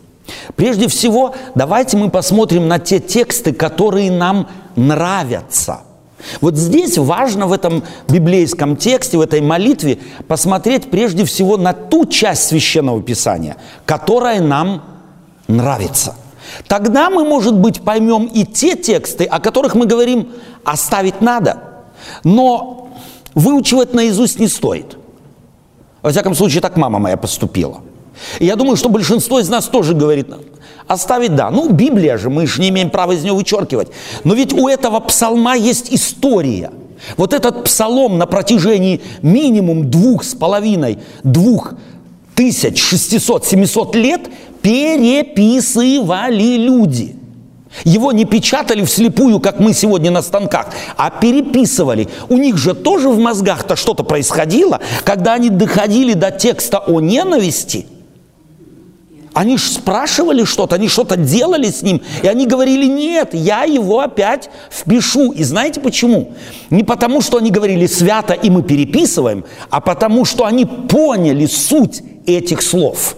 Прежде 0.55 0.87
всего, 0.87 1.35
давайте 1.55 1.97
мы 1.97 2.09
посмотрим 2.09 2.67
на 2.67 2.79
те 2.79 2.99
тексты, 2.99 3.53
которые 3.53 4.11
нам 4.11 4.47
нравятся. 4.75 5.81
Вот 6.41 6.57
здесь 6.57 6.97
важно 6.97 7.47
в 7.47 7.53
этом 7.53 7.83
библейском 8.09 8.75
тексте, 8.75 9.17
в 9.17 9.21
этой 9.21 9.41
молитве 9.41 9.99
посмотреть 10.27 10.89
прежде 10.89 11.23
всего 11.25 11.57
на 11.57 11.73
ту 11.73 12.05
часть 12.05 12.47
священного 12.47 13.01
писания, 13.01 13.57
которая 13.85 14.41
нам 14.41 14.83
нравится. 15.47 16.15
Тогда 16.67 17.09
мы, 17.09 17.23
может 17.23 17.55
быть, 17.55 17.81
поймем 17.81 18.25
и 18.25 18.45
те 18.45 18.75
тексты, 18.75 19.25
о 19.25 19.39
которых 19.39 19.75
мы 19.75 19.85
говорим, 19.85 20.29
оставить 20.63 21.21
надо, 21.21 21.61
но 22.23 22.89
выучивать 23.35 23.93
наизусть 23.93 24.39
не 24.39 24.47
стоит. 24.47 24.97
Во 26.01 26.11
всяком 26.11 26.33
случае, 26.35 26.61
так 26.61 26.77
мама 26.77 26.99
моя 26.99 27.17
поступила. 27.17 27.81
И 28.39 28.45
я 28.45 28.55
думаю, 28.55 28.75
что 28.77 28.89
большинство 28.89 29.39
из 29.39 29.49
нас 29.49 29.65
тоже 29.65 29.93
говорит, 29.93 30.27
оставить 30.87 31.35
да. 31.35 31.49
Ну, 31.51 31.69
Библия 31.69 32.17
же, 32.17 32.29
мы 32.29 32.47
же 32.47 32.61
не 32.61 32.69
имеем 32.69 32.89
права 32.89 33.13
из 33.13 33.23
нее 33.23 33.33
вычеркивать. 33.33 33.89
Но 34.23 34.33
ведь 34.33 34.53
у 34.53 34.67
этого 34.67 34.99
псалма 34.99 35.55
есть 35.55 35.93
история. 35.93 36.71
Вот 37.15 37.33
этот 37.33 37.63
псалом 37.63 38.17
на 38.17 38.25
протяжении 38.25 39.01
минимум 39.21 39.89
двух 39.89 40.23
с 40.23 40.35
половиной, 40.35 40.99
двух 41.23 41.73
тысяч 42.35 42.81
шестисот, 42.81 43.45
семисот 43.45 43.95
лет 43.95 44.29
переписывали 44.61 46.57
люди. 46.57 47.15
Его 47.83 48.11
не 48.11 48.25
печатали 48.25 48.83
вслепую, 48.83 49.39
как 49.39 49.59
мы 49.59 49.73
сегодня 49.73 50.09
на 50.11 50.21
станках, 50.21 50.69
а 50.97 51.11
переписывали. 51.11 52.09
У 52.27 52.37
них 52.37 52.57
же 52.57 52.73
тоже 52.73 53.09
в 53.09 53.19
мозгах-то 53.19 53.75
что-то 53.75 54.03
происходило, 54.03 54.79
когда 55.03 55.33
они 55.33 55.49
доходили 55.49 56.13
до 56.13 56.31
текста 56.31 56.79
о 56.79 56.99
ненависти. 56.99 57.85
Они 59.39 59.55
же 59.55 59.69
спрашивали 59.69 60.43
что-то, 60.43 60.75
они 60.75 60.89
что-то 60.89 61.15
делали 61.15 61.67
с 61.67 61.81
ним, 61.81 62.01
и 62.23 62.27
они 62.27 62.45
говорили, 62.45 62.87
нет, 62.87 63.29
я 63.33 63.63
его 63.63 64.01
опять 64.01 64.49
впишу. 64.69 65.31
И 65.31 65.45
знаете 65.45 65.79
почему? 65.79 66.33
Не 66.69 66.83
потому, 66.83 67.21
что 67.21 67.37
они 67.37 67.49
говорили 67.49 67.85
свято, 67.85 68.33
и 68.33 68.49
мы 68.49 68.63
переписываем, 68.63 69.45
а 69.69 69.79
потому, 69.79 70.25
что 70.25 70.43
они 70.43 70.65
поняли 70.65 71.45
суть 71.45 72.01
этих 72.25 72.61
слов. 72.61 73.15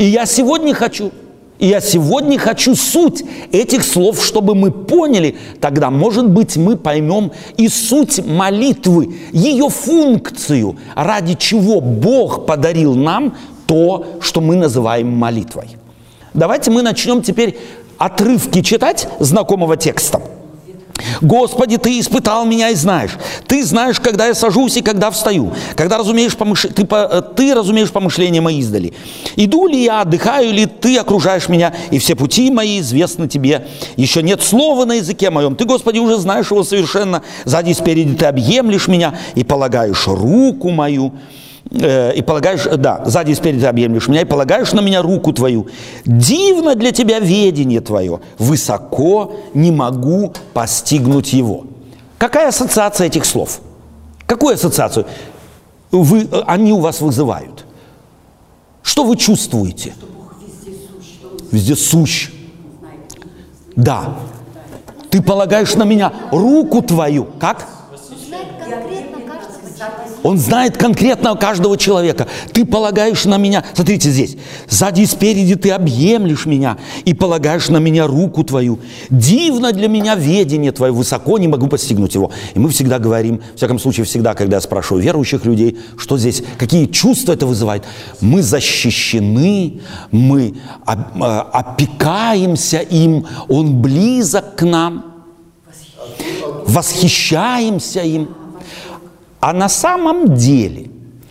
И 0.00 0.04
я 0.04 0.26
сегодня 0.26 0.74
хочу, 0.74 1.12
и 1.60 1.68
я 1.68 1.80
сегодня 1.80 2.36
хочу 2.36 2.74
суть 2.74 3.22
этих 3.52 3.84
слов, 3.84 4.24
чтобы 4.24 4.56
мы 4.56 4.72
поняли, 4.72 5.36
тогда, 5.60 5.90
может 5.90 6.28
быть, 6.28 6.56
мы 6.56 6.76
поймем 6.76 7.30
и 7.56 7.68
суть 7.68 8.26
молитвы, 8.26 9.14
ее 9.30 9.68
функцию, 9.68 10.76
ради 10.96 11.34
чего 11.34 11.80
Бог 11.80 12.46
подарил 12.46 12.96
нам 12.96 13.36
то, 13.70 14.04
что 14.20 14.40
мы 14.40 14.56
называем 14.56 15.16
молитвой. 15.16 15.68
Давайте 16.34 16.72
мы 16.72 16.82
начнем 16.82 17.22
теперь 17.22 17.56
отрывки 17.98 18.62
читать 18.62 19.06
знакомого 19.20 19.76
текста. 19.76 20.20
Господи, 21.20 21.76
Ты 21.76 22.00
испытал 22.00 22.44
меня 22.46 22.70
и 22.70 22.74
знаешь. 22.74 23.12
Ты 23.46 23.64
знаешь, 23.64 24.00
когда 24.00 24.26
я 24.26 24.34
сажусь 24.34 24.76
и 24.76 24.82
когда 24.82 25.12
встаю. 25.12 25.52
Когда 25.76 25.98
разумеешь 25.98 26.36
помыш... 26.36 26.66
ты, 26.74 26.84
по- 26.84 27.08
э, 27.12 27.22
ты 27.36 27.54
разумеешь 27.54 27.92
помышления 27.92 28.40
мои 28.40 28.58
издали. 28.58 28.92
Иду 29.36 29.68
ли 29.68 29.84
я, 29.84 30.00
отдыхаю 30.00 30.52
ли, 30.52 30.66
Ты 30.66 30.98
окружаешь 30.98 31.48
меня, 31.48 31.72
и 31.92 32.00
все 32.00 32.16
пути 32.16 32.50
мои 32.50 32.80
известны 32.80 33.28
Тебе. 33.28 33.68
Еще 33.96 34.20
нет 34.24 34.42
слова 34.42 34.84
на 34.84 34.94
языке 34.94 35.30
моем. 35.30 35.54
Ты, 35.54 35.64
Господи, 35.64 36.00
уже 36.00 36.16
знаешь 36.18 36.50
его 36.50 36.64
совершенно. 36.64 37.22
Сзади 37.44 37.70
и 37.70 37.74
спереди 37.74 38.16
Ты 38.16 38.24
объемлешь 38.26 38.88
меня 38.88 39.14
и 39.36 39.44
полагаешь 39.44 40.08
руку 40.08 40.70
мою. 40.70 41.12
Э, 41.70 42.12
и 42.14 42.22
полагаешь, 42.22 42.64
да, 42.64 43.02
сзади 43.04 43.32
и 43.32 43.34
спереди 43.34 43.64
объемлешь 43.64 44.08
меня, 44.08 44.22
и 44.22 44.24
полагаешь 44.24 44.72
на 44.72 44.80
меня 44.80 45.02
руку 45.02 45.32
твою. 45.32 45.68
Дивно 46.04 46.74
для 46.74 46.92
тебя 46.92 47.18
ведение 47.20 47.80
твое, 47.80 48.20
высоко 48.38 49.32
не 49.54 49.70
могу 49.70 50.32
постигнуть 50.52 51.32
его. 51.32 51.64
Какая 52.18 52.48
ассоциация 52.48 53.06
этих 53.06 53.24
слов? 53.24 53.60
Какую 54.26 54.54
ассоциацию 54.54 55.06
вы, 55.90 56.28
э, 56.30 56.42
они 56.46 56.72
у 56.72 56.80
вас 56.80 57.00
вызывают? 57.00 57.64
Что 58.82 59.04
вы 59.04 59.16
чувствуете? 59.16 59.94
Везде 61.50 61.76
сущ. 61.76 62.30
Да. 63.76 64.16
Ты 65.10 65.22
полагаешь 65.22 65.74
на 65.74 65.84
меня 65.84 66.12
руку 66.30 66.82
твою. 66.82 67.26
Как? 67.38 67.66
Он 70.22 70.38
знает 70.38 70.76
конкретно 70.76 71.34
каждого 71.34 71.76
человека. 71.76 72.26
Ты 72.52 72.64
полагаешь 72.64 73.24
на 73.24 73.38
меня, 73.38 73.64
смотрите 73.74 74.10
здесь, 74.10 74.36
сзади 74.68 75.02
и 75.02 75.06
спереди 75.06 75.54
ты 75.54 75.70
объемлешь 75.70 76.46
меня 76.46 76.76
и 77.04 77.14
полагаешь 77.14 77.68
на 77.68 77.78
меня 77.78 78.06
руку 78.06 78.44
твою. 78.44 78.80
Дивно 79.08 79.72
для 79.72 79.88
меня 79.88 80.14
ведение 80.14 80.72
твое, 80.72 80.92
высоко 80.92 81.38
не 81.38 81.48
могу 81.48 81.68
постигнуть 81.68 82.14
его. 82.14 82.30
И 82.54 82.58
мы 82.58 82.68
всегда 82.70 82.98
говорим, 82.98 83.40
в 83.54 83.56
всяком 83.56 83.78
случае 83.78 84.04
всегда, 84.04 84.34
когда 84.34 84.56
я 84.56 84.60
спрашиваю 84.60 85.02
верующих 85.02 85.44
людей, 85.44 85.78
что 85.96 86.18
здесь, 86.18 86.42
какие 86.58 86.86
чувства 86.86 87.32
это 87.32 87.46
вызывает. 87.46 87.84
Мы 88.20 88.42
защищены, 88.42 89.80
мы 90.10 90.54
э, 90.86 90.92
опекаемся 91.52 92.78
им, 92.78 93.26
он 93.48 93.80
близок 93.80 94.56
к 94.56 94.62
нам, 94.62 95.04
восхищаемся 96.66 98.00
им. 98.00 98.39
А 99.40 99.52
на 99.52 99.68
самом 99.68 100.34
деле 100.34 100.90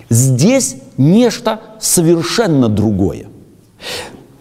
здесь 0.10 0.76
нечто 0.98 1.62
совершенно 1.80 2.68
другое. 2.68 3.28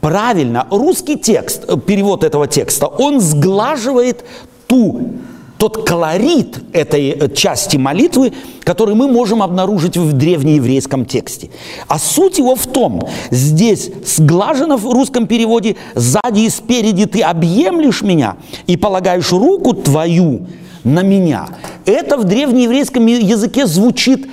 Правильно, 0.00 0.66
русский 0.70 1.16
текст, 1.16 1.64
э, 1.68 1.76
перевод 1.76 2.24
этого 2.24 2.46
текста, 2.46 2.86
он 2.86 3.20
сглаживает 3.20 4.24
ту, 4.66 5.12
тот 5.58 5.88
колорит 5.88 6.60
этой 6.72 7.10
э, 7.10 7.28
части 7.34 7.76
молитвы, 7.76 8.32
который 8.62 8.94
мы 8.94 9.08
можем 9.08 9.42
обнаружить 9.42 9.96
в 9.96 10.12
древнееврейском 10.12 11.04
тексте. 11.04 11.50
А 11.88 11.98
суть 11.98 12.38
его 12.38 12.54
в 12.54 12.66
том, 12.68 13.08
здесь 13.30 13.90
сглажено 14.06 14.76
в 14.76 14.84
русском 14.84 15.26
переводе 15.26 15.76
«сзади 15.94 16.40
и 16.40 16.50
спереди 16.50 17.06
ты 17.06 17.22
объемлешь 17.22 18.02
меня 18.02 18.36
и 18.68 18.76
полагаешь 18.76 19.32
руку 19.32 19.74
твою 19.74 20.46
на 20.88 21.02
меня». 21.02 21.46
Это 21.86 22.16
в 22.16 22.24
древнееврейском 22.24 23.06
языке 23.06 23.66
звучит 23.66 24.26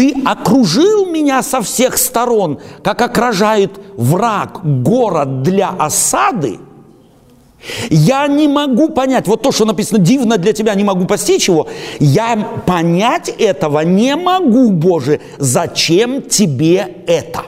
ты 0.00 0.14
окружил 0.24 1.04
меня 1.04 1.42
со 1.42 1.60
всех 1.60 1.98
сторон, 1.98 2.58
как 2.82 3.02
окружает 3.02 3.78
враг 3.98 4.60
город 4.64 5.42
для 5.42 5.68
осады. 5.68 6.58
Я 7.90 8.26
не 8.26 8.48
могу 8.48 8.88
понять, 8.88 9.26
вот 9.26 9.42
то, 9.42 9.52
что 9.52 9.66
написано 9.66 9.98
дивно 9.98 10.38
для 10.38 10.54
тебя, 10.54 10.74
не 10.74 10.84
могу 10.84 11.04
постичь 11.04 11.48
его. 11.48 11.68
Я 11.98 12.48
понять 12.64 13.28
этого 13.28 13.80
не 13.80 14.16
могу, 14.16 14.70
Боже. 14.70 15.20
Зачем 15.38 16.22
тебе 16.22 16.96
это? 17.06 17.42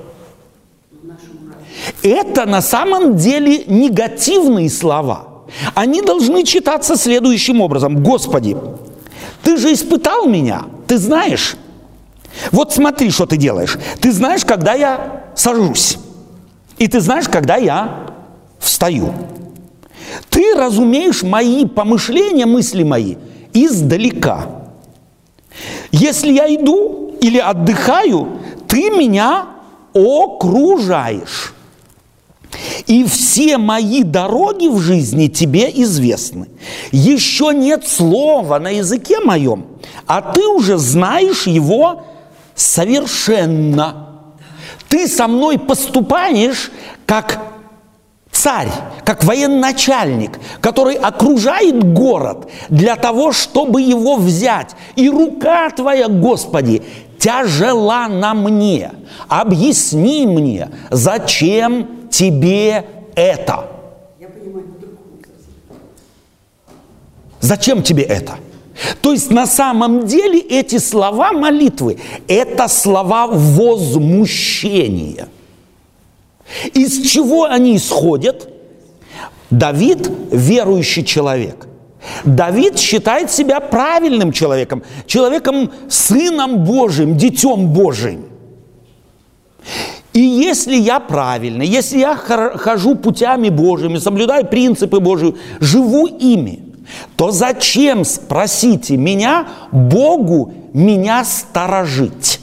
Это 2.02 2.44
на 2.44 2.60
самом 2.60 3.16
деле 3.16 3.64
негативные 3.66 4.68
слова. 4.68 5.31
Они 5.74 6.02
должны 6.02 6.44
читаться 6.44 6.96
следующим 6.96 7.60
образом. 7.60 8.02
Господи, 8.02 8.56
ты 9.42 9.56
же 9.56 9.72
испытал 9.72 10.26
меня, 10.26 10.64
ты 10.86 10.98
знаешь. 10.98 11.56
Вот 12.50 12.72
смотри, 12.72 13.10
что 13.10 13.26
ты 13.26 13.36
делаешь. 13.36 13.76
Ты 14.00 14.12
знаешь, 14.12 14.44
когда 14.44 14.74
я 14.74 15.24
сажусь. 15.34 15.98
И 16.78 16.88
ты 16.88 17.00
знаешь, 17.00 17.28
когда 17.28 17.56
я 17.56 18.06
встаю. 18.58 19.12
Ты 20.30 20.54
разумеешь 20.54 21.22
мои 21.22 21.66
помышления, 21.66 22.46
мысли 22.46 22.82
мои 22.82 23.16
издалека. 23.52 24.46
Если 25.90 26.32
я 26.32 26.52
иду 26.54 27.14
или 27.20 27.38
отдыхаю, 27.38 28.38
ты 28.66 28.90
меня 28.90 29.46
окружаешь. 29.94 31.54
И 32.86 33.04
все 33.04 33.58
мои 33.58 34.02
дороги 34.02 34.68
в 34.68 34.78
жизни 34.78 35.28
тебе 35.28 35.70
известны. 35.82 36.48
Еще 36.90 37.52
нет 37.54 37.86
слова 37.86 38.58
на 38.58 38.68
языке 38.68 39.20
моем, 39.20 39.66
а 40.06 40.20
ты 40.20 40.46
уже 40.46 40.78
знаешь 40.78 41.46
его 41.46 42.04
совершенно. 42.54 44.08
Ты 44.88 45.08
со 45.08 45.26
мной 45.26 45.58
поступаешь 45.58 46.70
как 47.06 47.40
царь, 48.30 48.68
как 49.04 49.24
военачальник, 49.24 50.38
который 50.60 50.96
окружает 50.96 51.82
город 51.94 52.50
для 52.68 52.96
того, 52.96 53.32
чтобы 53.32 53.80
его 53.82 54.16
взять. 54.16 54.72
И 54.96 55.08
рука 55.08 55.70
твоя, 55.70 56.08
Господи, 56.08 56.82
тяжела 57.18 58.08
на 58.08 58.34
мне. 58.34 58.92
Объясни 59.28 60.26
мне, 60.26 60.68
зачем 60.90 62.01
тебе 62.12 62.84
это? 63.16 63.68
Зачем 67.40 67.82
тебе 67.82 68.04
это? 68.04 68.36
То 69.00 69.12
есть 69.12 69.30
на 69.30 69.46
самом 69.46 70.06
деле 70.06 70.38
эти 70.38 70.78
слова 70.78 71.32
молитвы– 71.32 71.98
это 72.28 72.68
слова 72.68 73.26
возмущения. 73.26 75.28
Из 76.72 77.10
чего 77.10 77.44
они 77.44 77.76
исходят? 77.76 78.48
Давид– 79.50 80.10
верующий 80.32 81.04
человек. 81.04 81.66
Давид 82.24 82.78
считает 82.78 83.30
себя 83.30 83.60
правильным 83.60 84.32
человеком, 84.32 84.82
человеком, 85.06 85.70
сыном 85.88 86.64
Божьим, 86.64 87.16
детем 87.16 87.68
Божьим. 87.68 88.24
И 90.12 90.20
если 90.20 90.76
я 90.76 91.00
правильный, 91.00 91.66
если 91.66 91.98
я 91.98 92.14
хожу 92.16 92.96
путями 92.96 93.48
Божьими, 93.48 93.98
соблюдаю 93.98 94.46
принципы 94.46 95.00
Божьи, 95.00 95.34
живу 95.60 96.06
ими, 96.06 96.62
то 97.16 97.30
зачем, 97.30 98.04
спросите 98.04 98.96
меня, 98.96 99.48
Богу 99.70 100.52
меня 100.74 101.24
сторожить? 101.24 102.40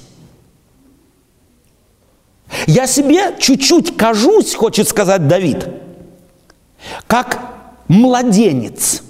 Я 2.65 2.87
себе 2.87 3.35
чуть-чуть 3.37 3.95
кажусь, 3.95 4.55
хочет 4.55 4.87
сказать 4.87 5.27
Давид, 5.27 5.67
как 7.05 7.39
младенец, 7.87 9.03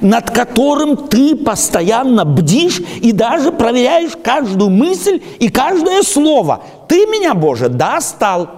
над 0.00 0.30
которым 0.30 1.08
ты 1.08 1.36
постоянно 1.36 2.24
бдишь 2.24 2.80
и 3.00 3.12
даже 3.12 3.50
проверяешь 3.50 4.12
каждую 4.22 4.70
мысль 4.70 5.20
и 5.38 5.48
каждое 5.48 6.02
слово. 6.02 6.62
Ты 6.88 7.06
меня, 7.06 7.34
Боже, 7.34 7.68
достал. 7.68 8.50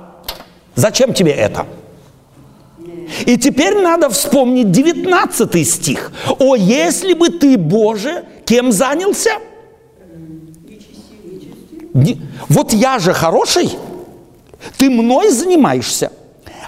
Зачем 0.75 1.15
тебе 1.15 1.33
это? 1.33 1.67
И 3.27 3.37
теперь 3.37 3.81
надо 3.81 4.09
вспомнить 4.11 4.71
19 4.71 5.69
стих. 5.69 6.13
О, 6.39 6.57
если 6.57 7.15
бы 7.15 7.29
ты, 7.29 7.59
Боже, 7.59 8.25
кем 8.45 8.73
занялся? 8.73 9.33
Вот 12.49 12.73
я 12.73 12.99
же 12.99 13.13
хороший, 13.13 13.71
ты 14.79 14.89
мной 14.89 15.31
занимаешься. 15.31 16.11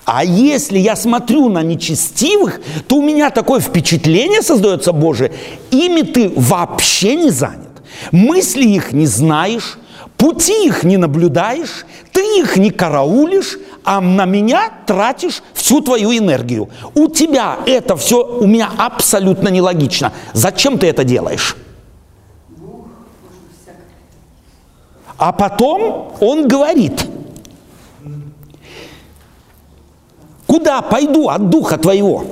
А 0.05 0.23
если 0.23 0.79
я 0.79 0.97
смотрю 0.97 1.49
на 1.49 1.63
нечестивых, 1.63 2.61
то 2.87 2.97
у 2.97 3.03
меня 3.03 3.31
такое 3.31 3.61
впечатление 3.61 4.43
создается, 4.43 4.93
Боже, 4.93 5.33
ими 5.71 6.03
ты 6.03 6.31
вообще 6.35 7.17
не 7.17 7.31
занят. 7.31 7.83
Мысли 8.13 8.65
их 8.65 8.93
не 8.93 9.07
знаешь, 9.07 9.79
пути 10.19 10.67
их 10.67 10.85
не 10.85 10.99
наблюдаешь, 10.99 11.87
ты 12.13 12.21
их 12.39 12.57
не 12.57 12.71
караулишь, 12.71 13.59
а 13.83 14.01
на 14.01 14.27
меня 14.27 14.71
тратишь 14.87 15.43
всю 15.55 15.81
твою 15.81 16.13
энергию. 16.13 16.69
У 16.95 17.09
тебя 17.09 17.59
это 17.65 17.97
все 17.97 18.25
у 18.25 18.47
меня 18.47 18.71
абсолютно 18.77 19.49
нелогично. 19.49 20.13
Зачем 20.35 20.79
ты 20.79 20.87
это 20.87 21.05
делаешь? 21.05 21.57
А 25.17 25.33
потом 25.33 26.13
он 26.21 26.49
говорит, 26.49 27.07
куда 30.55 30.83
пойду 30.83 31.29
от 31.29 31.51
духа 31.51 31.79
твоего? 31.79 32.25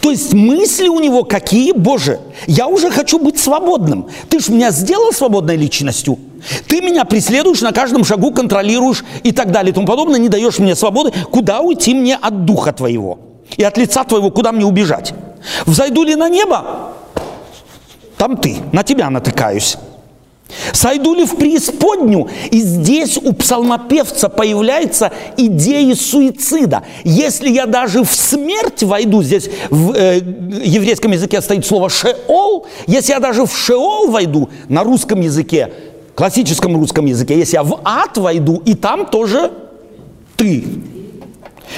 То 0.00 0.10
есть 0.10 0.34
мысли 0.34 0.88
у 0.88 0.98
него 0.98 1.22
какие, 1.22 1.70
Боже, 1.70 2.18
я 2.48 2.66
уже 2.66 2.90
хочу 2.90 3.20
быть 3.20 3.38
свободным. 3.38 4.08
Ты 4.28 4.40
ж 4.40 4.48
меня 4.48 4.72
сделал 4.72 5.12
свободной 5.12 5.54
личностью. 5.56 6.18
Ты 6.66 6.80
меня 6.80 7.04
преследуешь 7.04 7.60
на 7.60 7.70
каждом 7.70 8.04
шагу, 8.04 8.32
контролируешь 8.32 9.04
и 9.22 9.30
так 9.30 9.52
далее 9.52 9.70
и 9.70 9.74
тому 9.74 9.86
подобное, 9.86 10.18
не 10.18 10.28
даешь 10.28 10.58
мне 10.58 10.74
свободы. 10.74 11.12
Куда 11.30 11.60
уйти 11.60 11.94
мне 11.94 12.16
от 12.16 12.44
духа 12.44 12.72
твоего? 12.72 13.20
И 13.56 13.62
от 13.62 13.78
лица 13.78 14.02
твоего, 14.02 14.30
куда 14.30 14.50
мне 14.50 14.64
убежать? 14.64 15.14
Взойду 15.64 16.02
ли 16.02 16.16
на 16.16 16.28
небо? 16.28 16.92
Там 18.18 18.36
ты, 18.36 18.56
на 18.72 18.82
тебя 18.82 19.10
натыкаюсь. 19.10 19.76
Сойду 20.72 21.14
ли 21.14 21.24
в 21.24 21.36
преисподнюю? 21.36 22.28
И 22.50 22.60
здесь 22.60 23.16
у 23.16 23.32
псалмопевца 23.32 24.28
появляется 24.28 25.12
идея 25.36 25.94
суицида. 25.94 26.82
Если 27.04 27.48
я 27.48 27.66
даже 27.66 28.04
в 28.04 28.12
смерть 28.12 28.82
войду, 28.82 29.22
здесь 29.22 29.50
в 29.70 29.92
э, 29.92 30.20
еврейском 30.64 31.12
языке 31.12 31.40
стоит 31.40 31.66
слово 31.66 31.90
«шеол», 31.90 32.66
если 32.86 33.12
я 33.12 33.20
даже 33.20 33.44
в 33.44 33.56
«шеол» 33.56 34.10
войду 34.10 34.48
на 34.68 34.84
русском 34.84 35.20
языке, 35.20 35.72
классическом 36.14 36.76
русском 36.76 37.06
языке, 37.06 37.38
если 37.38 37.56
я 37.56 37.62
в 37.62 37.80
ад 37.84 38.16
войду, 38.16 38.62
и 38.64 38.74
там 38.74 39.06
тоже 39.06 39.50
ты. 40.36 40.64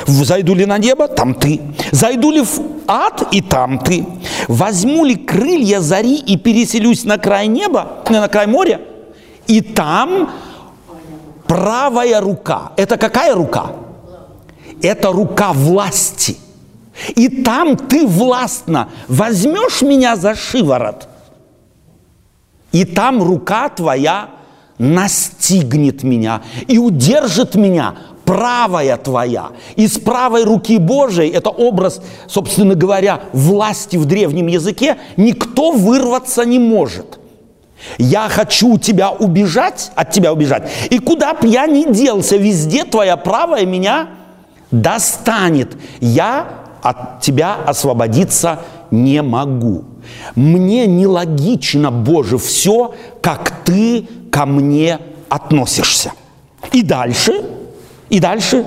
Зайду 0.07 0.55
ли 0.55 0.67
на 0.67 0.79
небо, 0.79 1.09
там 1.09 1.35
ты. 1.35 1.61
Зайду 1.91 2.31
ли 2.31 2.43
в 2.43 2.61
ад, 2.87 3.29
и 3.33 3.41
там 3.41 3.79
ты. 3.79 4.05
Возьму 4.47 5.05
ли 5.05 5.17
крылья 5.17 5.81
зари 5.81 6.17
и 6.17 6.37
переселюсь 6.37 7.05
на 7.05 7.19
край 7.19 7.49
неба, 7.49 8.05
на 8.09 8.29
край 8.29 8.47
моря, 8.47 8.81
и 9.47 9.61
там 9.61 10.31
правая 11.47 12.21
рука. 12.21 12.73
Это 12.77 12.97
какая 12.97 13.35
рука? 13.35 13.73
Это 14.83 15.11
рука 15.11 15.53
власти. 15.53 16.37
И 17.15 17.29
там 17.43 17.77
ты 17.77 18.07
властно 18.07 18.89
возьмешь 19.07 19.83
меня 19.83 20.17
за 20.17 20.35
шиворот, 20.35 21.09
и 22.73 22.85
там 22.85 23.23
рука 23.23 23.69
твоя 23.69 24.31
настигнет 24.79 26.03
меня 26.03 26.43
и 26.67 26.79
удержит 26.79 27.55
меня 27.55 27.95
правая 28.29 28.99
твоя. 28.99 29.53
Из 29.77 29.99
правой 29.99 30.45
руки 30.45 30.77
Божией, 30.77 31.31
это 31.31 31.49
образ, 31.49 32.03
собственно 32.27 32.75
говоря, 32.75 33.21
власти 33.33 33.97
в 33.97 34.05
древнем 34.05 34.49
языке, 34.49 34.99
никто 35.17 35.73
вырваться 35.73 36.45
не 36.45 36.59
может. 36.59 37.19
Я 37.97 38.29
хочу 38.29 38.77
тебя 38.77 39.11
убежать, 39.11 39.93
от 39.95 40.11
тебя 40.11 40.35
убежать. 40.35 40.71
И 40.91 40.99
куда 40.99 41.33
б 41.33 41.49
я 41.49 41.67
ни 41.67 41.91
делся, 41.91 42.37
везде 42.37 42.85
твоя 42.85 43.17
правая 43.17 43.65
меня 43.65 44.09
достанет. 44.71 45.79
Я 46.01 46.49
от 46.83 47.23
тебя 47.23 47.55
освободиться 47.67 48.61
не 48.91 49.23
могу. 49.23 49.85
Мне 50.35 50.87
нелогично, 50.87 51.91
Боже, 51.91 52.37
все, 52.37 52.95
как 53.23 53.65
ты 53.65 54.07
ко 54.31 54.45
мне 54.45 54.99
относишься. 55.31 56.13
И 56.73 56.83
дальше 56.83 57.58
и 58.11 58.21
дальше. 58.21 58.67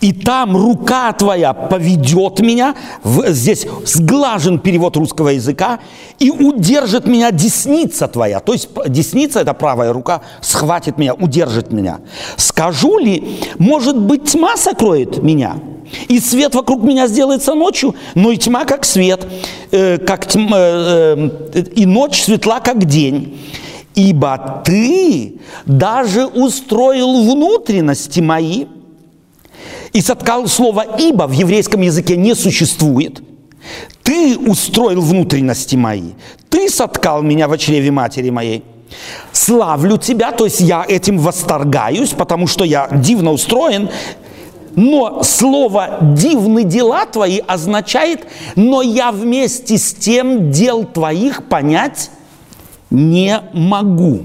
И 0.00 0.12
там 0.12 0.56
рука 0.56 1.12
твоя 1.14 1.54
поведет 1.54 2.40
меня, 2.40 2.74
здесь 3.02 3.66
сглажен 3.84 4.58
перевод 4.58 4.96
русского 4.96 5.30
языка, 5.30 5.78
и 6.18 6.30
удержит 6.30 7.06
меня 7.06 7.30
десница 7.30 8.06
твоя. 8.06 8.40
То 8.40 8.52
есть 8.52 8.68
десница, 8.88 9.40
это 9.40 9.54
правая 9.54 9.92
рука, 9.92 10.20
схватит 10.42 10.98
меня, 10.98 11.14
удержит 11.14 11.72
меня. 11.72 12.00
Скажу 12.36 12.98
ли, 12.98 13.40
может 13.58 13.98
быть, 13.98 14.30
тьма 14.30 14.56
сокроет 14.56 15.22
меня? 15.22 15.56
И 16.08 16.20
свет 16.20 16.54
вокруг 16.54 16.82
меня 16.82 17.06
сделается 17.06 17.54
ночью, 17.54 17.94
но 18.14 18.30
и 18.30 18.36
тьма 18.36 18.64
как 18.64 18.84
свет, 18.84 19.26
э, 19.70 19.98
как 19.98 20.26
тьма, 20.26 20.56
э, 20.58 21.30
э, 21.54 21.62
и 21.74 21.86
ночь 21.86 22.22
светла 22.22 22.60
как 22.60 22.84
день. 22.84 23.38
Ибо 23.96 24.62
ты 24.64 25.40
даже 25.64 26.26
устроил 26.26 27.28
внутренности 27.28 28.20
мои, 28.20 28.66
и 29.92 30.02
соткал 30.02 30.46
слово 30.46 30.84
«ибо» 30.98 31.26
в 31.26 31.32
еврейском 31.32 31.80
языке 31.80 32.16
не 32.16 32.34
существует. 32.34 33.22
Ты 34.02 34.36
устроил 34.38 35.00
внутренности 35.00 35.74
мои, 35.76 36.12
ты 36.50 36.68
соткал 36.68 37.22
меня 37.22 37.48
в 37.48 37.56
чреве 37.56 37.90
матери 37.90 38.28
моей. 38.28 38.62
Славлю 39.32 39.96
тебя, 39.96 40.32
то 40.32 40.44
есть 40.44 40.60
я 40.60 40.84
этим 40.86 41.18
восторгаюсь, 41.18 42.10
потому 42.10 42.46
что 42.46 42.64
я 42.64 42.88
дивно 42.92 43.32
устроен, 43.32 43.88
но 44.74 45.22
слово 45.22 45.98
«дивны 46.02 46.62
дела 46.62 47.06
твои» 47.06 47.38
означает 47.38 48.26
«но 48.54 48.82
я 48.82 49.10
вместе 49.10 49.78
с 49.78 49.94
тем 49.94 50.50
дел 50.50 50.84
твоих 50.84 51.48
понять 51.48 52.10
не 52.90 53.40
могу. 53.52 54.22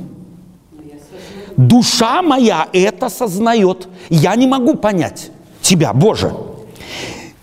Душа 1.57 2.21
моя 2.21 2.67
это 2.73 3.09
сознает. 3.09 3.87
Я 4.09 4.35
не 4.35 4.47
могу 4.47 4.75
понять 4.75 5.31
тебя, 5.61 5.93
Боже. 5.93 6.33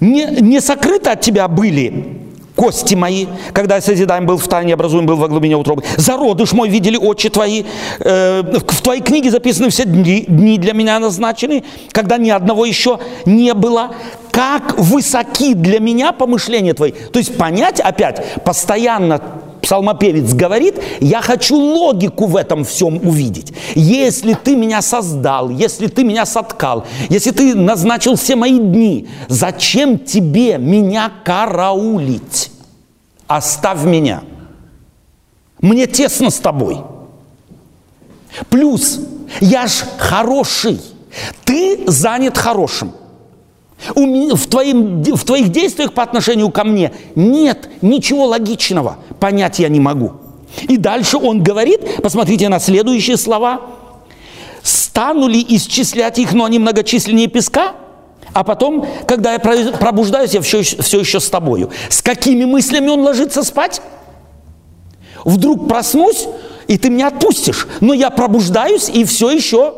Не, 0.01 0.27
не 0.41 0.61
сокрыты 0.61 1.11
от 1.11 1.21
тебя 1.21 1.49
были 1.49 2.19
кости 2.59 2.97
мои, 2.97 3.27
когда 3.53 3.77
я 3.77 3.81
созидаем 3.81 4.27
был 4.27 4.37
в 4.37 4.49
тайне, 4.49 4.75
образуем 4.75 5.07
был 5.07 5.17
во 5.17 5.29
глубине 5.29 5.57
утробы. 5.57 5.85
Зародыш 5.97 6.53
мой 6.53 6.69
видели 6.69 6.97
очи 6.97 7.29
твои. 7.29 7.63
Э, 8.01 8.43
в 8.43 8.83
твоей 8.83 9.01
книге 9.01 9.31
записаны 9.31 9.71
все 9.71 9.85
дни, 9.85 10.25
дни 10.27 10.59
для 10.59 10.73
меня 10.73 10.99
назначены, 10.99 11.63
когда 11.93 12.19
ни 12.19 12.31
одного 12.31 12.65
еще 12.65 12.99
не 13.27 13.55
было. 13.55 13.95
Как 14.33 14.77
высоки 14.77 15.55
для 15.55 15.79
меня 15.79 16.13
помышления 16.13 16.75
твои. 16.75 16.91
То 16.91 17.21
есть 17.21 17.37
понять 17.39 17.79
опять, 17.79 18.43
постоянно 18.45 19.21
псалмопевец 19.63 20.33
говорит, 20.35 20.77
я 21.01 21.23
хочу 21.23 21.57
логику 21.57 22.27
в 22.27 22.37
этом 22.37 22.65
всем 22.65 22.97
увидеть. 23.07 23.53
Если 23.75 24.35
ты 24.35 24.57
меня 24.57 24.83
создал, 24.83 25.51
если 25.51 25.87
ты 25.87 26.05
меня 26.05 26.27
соткал, 26.27 26.85
если 27.09 27.31
ты 27.31 27.55
назначил 27.55 28.17
все 28.17 28.37
мои 28.37 28.59
дни, 28.59 29.09
зачем 29.29 29.99
тебе 29.99 30.59
меня 30.59 31.11
караулить? 31.25 32.51
Оставь 33.27 33.85
меня. 33.85 34.23
Мне 35.61 35.87
тесно 35.87 36.31
с 36.31 36.37
тобой. 36.37 36.79
Плюс, 38.49 39.01
я 39.41 39.67
ж 39.67 39.85
хороший. 39.99 40.81
Ты 41.45 41.91
занят 41.91 42.37
хорошим 42.39 42.93
в, 43.95 44.47
твоим, 44.49 45.03
в 45.03 45.25
твоих 45.25 45.51
действиях 45.51 45.93
по 45.93 46.03
отношению 46.03 46.51
ко 46.51 46.65
мне 46.65 46.93
нет 47.15 47.69
ничего 47.81 48.27
логичного. 48.27 48.99
Понять 49.21 49.59
я 49.59 49.69
не 49.69 49.81
могу. 49.81 50.13
И 50.63 50.77
дальше 50.77 51.17
он 51.17 51.43
говорит, 51.43 52.03
посмотрите 52.03 52.49
на 52.49 52.59
следующие 52.59 53.17
слова. 53.17 53.61
«Стану 54.63 55.29
ли 55.29 55.45
исчислять 55.49 56.19
их, 56.19 56.33
но 56.33 56.45
они 56.45 56.59
многочисленнее 56.59 57.29
песка?» 57.29 57.75
А 58.33 58.45
потом, 58.45 58.87
когда 59.07 59.33
я 59.33 59.39
пробуждаюсь, 59.39 60.35
я 60.35 60.43
все, 60.43 60.63
все 60.63 61.01
еще 61.01 61.19
с 61.19 61.31
тобою. 61.31 61.71
С 61.89 62.03
какими 62.03 62.45
мыслями 62.45 62.89
он 62.89 63.01
ложится 63.01 63.43
спать? 63.43 63.81
Вдруг 65.25 65.67
проснусь, 65.67 66.27
и 66.67 66.77
ты 66.77 66.91
меня 66.91 67.09
отпустишь. 67.09 67.67
Но 67.81 67.95
я 67.95 68.11
пробуждаюсь, 68.11 68.89
и 68.89 69.05
все 69.05 69.31
еще 69.31 69.75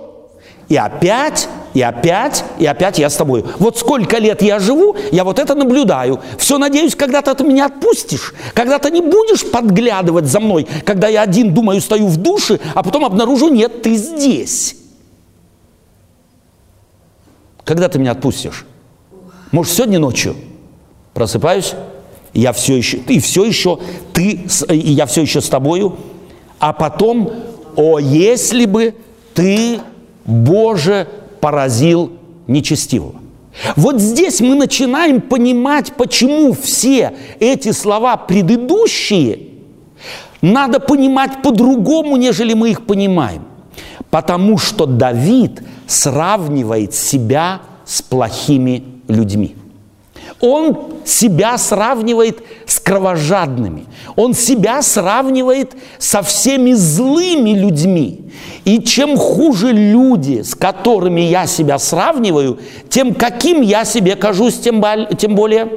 и 0.69 0.77
опять, 0.77 1.49
и 1.75 1.83
опять, 1.83 2.45
и 2.59 2.67
опять 2.67 2.99
я 2.99 3.09
с 3.09 3.17
тобой. 3.17 3.45
Вот 3.59 3.79
сколько 3.79 4.19
лет 4.19 4.43
я 4.43 4.59
живу, 4.59 4.97
я 5.13 5.25
вот 5.25 5.39
это 5.39 5.55
наблюдаю. 5.55 6.21
Все 6.39 6.59
надеюсь, 6.59 6.97
когда-то 6.97 7.35
ты 7.35 7.45
меня 7.45 7.67
отпустишь, 7.67 8.35
когда 8.55 8.79
ты 8.79 8.91
не 8.91 9.01
будешь 9.01 9.49
подглядывать 9.51 10.27
за 10.27 10.41
мной, 10.41 10.67
когда 10.85 11.09
я 11.09 11.23
один, 11.23 11.55
думаю, 11.55 11.81
стою 11.81 12.07
в 12.09 12.17
душе, 12.17 12.59
а 12.75 12.83
потом 12.83 13.05
обнаружу, 13.05 13.49
нет, 13.49 13.83
ты 13.83 13.95
здесь. 13.95 14.77
Когда 17.65 17.89
ты 17.89 17.99
меня 17.99 18.13
отпустишь? 18.13 18.67
Может, 19.53 19.73
сегодня 19.73 19.99
ночью? 19.99 20.35
Просыпаюсь, 21.15 21.75
я 22.33 22.53
все 22.53 22.77
еще, 22.77 22.99
и 22.99 23.21
все 23.21 23.45
еще, 23.45 23.79
ты, 24.13 24.47
и 24.71 24.93
я 24.93 25.07
все 25.07 25.23
еще 25.23 25.41
с 25.41 25.49
тобою, 25.49 25.97
а 26.59 26.73
потом, 26.73 27.33
о, 27.77 27.99
если 27.99 28.65
бы 28.65 28.95
ты 29.35 29.81
Боже 30.25 31.09
поразил 31.41 32.13
нечестивого. 32.47 33.15
Вот 33.77 34.01
здесь 34.01 34.41
мы 34.41 34.55
начинаем 34.55 35.21
понимать, 35.21 35.93
почему 35.95 36.53
все 36.53 37.15
эти 37.41 37.73
слова 37.73 38.17
предыдущие 38.17 39.41
надо 40.41 40.81
понимать 40.81 41.43
по-другому, 41.43 42.17
нежели 42.17 42.55
мы 42.55 42.71
их 42.71 42.87
понимаем. 42.87 43.45
Потому 44.11 44.57
что 44.59 44.87
Давид 44.87 45.63
сравнивает 45.87 46.95
себя 46.95 47.61
с 47.85 48.03
плохими 48.03 48.85
людьми. 49.09 49.57
Он 50.41 50.95
себя 51.05 51.59
сравнивает 51.59 52.43
с 52.67 52.81
кровожадными. 52.81 53.87
Он 54.17 54.33
себя 54.33 54.81
сравнивает 54.81 55.73
со 55.99 56.23
всеми 56.23 56.73
злыми 56.73 57.51
людьми. 57.51 58.33
И 58.65 58.83
чем 58.83 59.17
хуже 59.19 59.73
люди, 59.73 60.43
с 60.43 60.55
которыми 60.55 61.21
я 61.21 61.47
себя 61.47 61.79
сравниваю, 61.79 62.59
тем 62.89 63.15
каким 63.15 63.61
я 63.61 63.85
себе 63.85 64.17
кажусь, 64.17 64.59
тем, 64.59 64.83
тем 65.19 65.35
более 65.35 65.69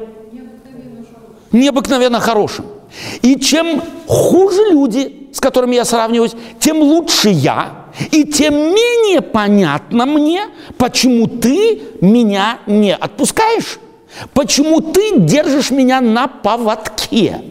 необыкновенно 1.52 2.20
хорошим. 2.20 2.66
И 3.22 3.38
чем 3.38 3.82
хуже 4.08 4.62
люди, 4.72 5.30
с 5.34 5.40
которыми 5.40 5.76
я 5.76 5.84
сравниваюсь, 5.84 6.36
тем 6.60 6.80
лучше 6.80 7.30
я, 7.30 7.88
и 8.12 8.24
тем 8.24 8.54
менее 8.54 9.22
понятно 9.22 10.06
мне, 10.06 10.46
почему 10.78 11.28
ты 11.28 11.82
меня 12.02 12.60
не 12.66 12.96
отпускаешь. 12.96 13.80
Почему 14.34 14.82
ты 14.82 15.20
держишь 15.20 15.72
меня 15.72 16.02
на 16.02 16.28
поводке? 16.28 17.42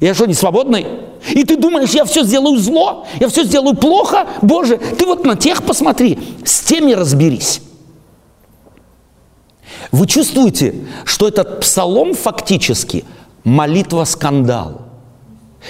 Я 0.00 0.14
что, 0.14 0.26
не 0.26 0.34
свободный? 0.34 0.86
И 1.30 1.44
ты 1.44 1.56
думаешь, 1.56 1.90
я 1.90 2.04
все 2.04 2.24
сделаю 2.24 2.58
зло, 2.58 3.06
я 3.18 3.28
все 3.28 3.44
сделаю 3.44 3.76
плохо? 3.76 4.26
Боже, 4.42 4.76
ты 4.76 5.06
вот 5.06 5.24
на 5.24 5.36
тех 5.36 5.62
посмотри, 5.62 6.18
с 6.44 6.60
теми 6.60 6.92
разберись. 6.92 7.60
Вы 9.90 10.06
чувствуете, 10.06 10.74
что 11.04 11.28
этот 11.28 11.60
псалом 11.60 12.14
фактически 12.14 13.04
молитва-скандал. 13.44 14.82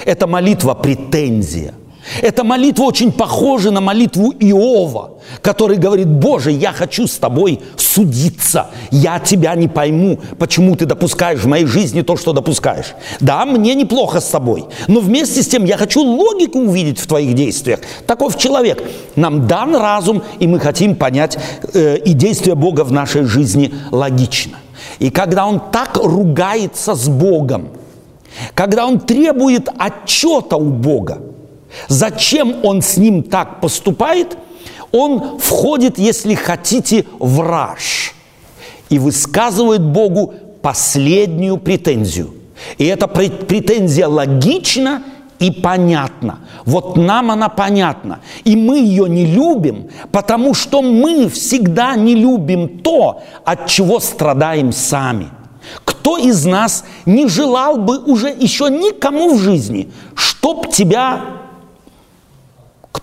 Это 0.04 0.26
молитва-претензия– 0.26 1.74
эта 2.22 2.44
молитва 2.44 2.84
очень 2.84 3.12
похожа 3.12 3.70
на 3.70 3.80
молитву 3.80 4.32
Иова, 4.38 5.18
который 5.40 5.76
говорит, 5.76 6.08
Боже, 6.08 6.50
я 6.50 6.72
хочу 6.72 7.06
с 7.06 7.16
тобой 7.16 7.60
судиться, 7.76 8.68
я 8.90 9.18
тебя 9.18 9.54
не 9.54 9.68
пойму, 9.68 10.18
почему 10.38 10.76
ты 10.76 10.86
допускаешь 10.86 11.40
в 11.40 11.46
моей 11.46 11.66
жизни 11.66 12.02
то, 12.02 12.16
что 12.16 12.32
допускаешь. 12.32 12.94
Да, 13.20 13.44
мне 13.46 13.74
неплохо 13.74 14.20
с 14.20 14.28
тобой, 14.28 14.66
но 14.88 15.00
вместе 15.00 15.42
с 15.42 15.48
тем 15.48 15.64
я 15.64 15.76
хочу 15.76 16.02
логику 16.02 16.58
увидеть 16.58 16.98
в 16.98 17.06
твоих 17.06 17.34
действиях. 17.34 17.80
Таков 18.06 18.36
человек. 18.38 18.82
Нам 19.16 19.46
дан 19.46 19.74
разум, 19.74 20.22
и 20.40 20.46
мы 20.46 20.60
хотим 20.60 20.96
понять 20.96 21.38
э, 21.72 21.98
и 21.98 22.12
действия 22.12 22.54
Бога 22.54 22.84
в 22.84 22.92
нашей 22.92 23.24
жизни 23.24 23.72
логично. 23.90 24.58
И 24.98 25.10
когда 25.10 25.46
он 25.46 25.60
так 25.72 25.96
ругается 25.96 26.94
с 26.94 27.08
Богом, 27.08 27.68
когда 28.54 28.86
он 28.86 29.00
требует 29.00 29.68
отчета 29.78 30.56
у 30.56 30.70
Бога, 30.70 31.22
Зачем 31.88 32.64
он 32.64 32.82
с 32.82 32.96
ним 32.96 33.22
так 33.22 33.60
поступает? 33.60 34.36
Он 34.92 35.38
входит, 35.38 35.98
если 35.98 36.34
хотите, 36.34 37.04
в 37.18 37.40
раж 37.40 38.14
и 38.90 38.98
высказывает 38.98 39.82
Богу 39.82 40.34
последнюю 40.62 41.58
претензию. 41.58 42.34
И 42.78 42.84
эта 42.84 43.08
претензия 43.08 44.06
логична 44.06 45.02
и 45.40 45.50
понятна. 45.50 46.38
Вот 46.64 46.96
нам 46.96 47.30
она 47.30 47.48
понятна. 47.48 48.20
И 48.44 48.56
мы 48.56 48.78
ее 48.78 49.08
не 49.08 49.26
любим, 49.26 49.90
потому 50.12 50.54
что 50.54 50.80
мы 50.80 51.28
всегда 51.28 51.96
не 51.96 52.14
любим 52.14 52.78
то, 52.78 53.22
от 53.44 53.66
чего 53.66 54.00
страдаем 54.00 54.72
сами. 54.72 55.28
Кто 55.84 56.18
из 56.18 56.44
нас 56.44 56.84
не 57.04 57.26
желал 57.26 57.78
бы 57.78 57.98
уже 57.98 58.28
еще 58.28 58.70
никому 58.70 59.34
в 59.34 59.40
жизни, 59.40 59.90
чтоб 60.14 60.70
тебя 60.70 61.43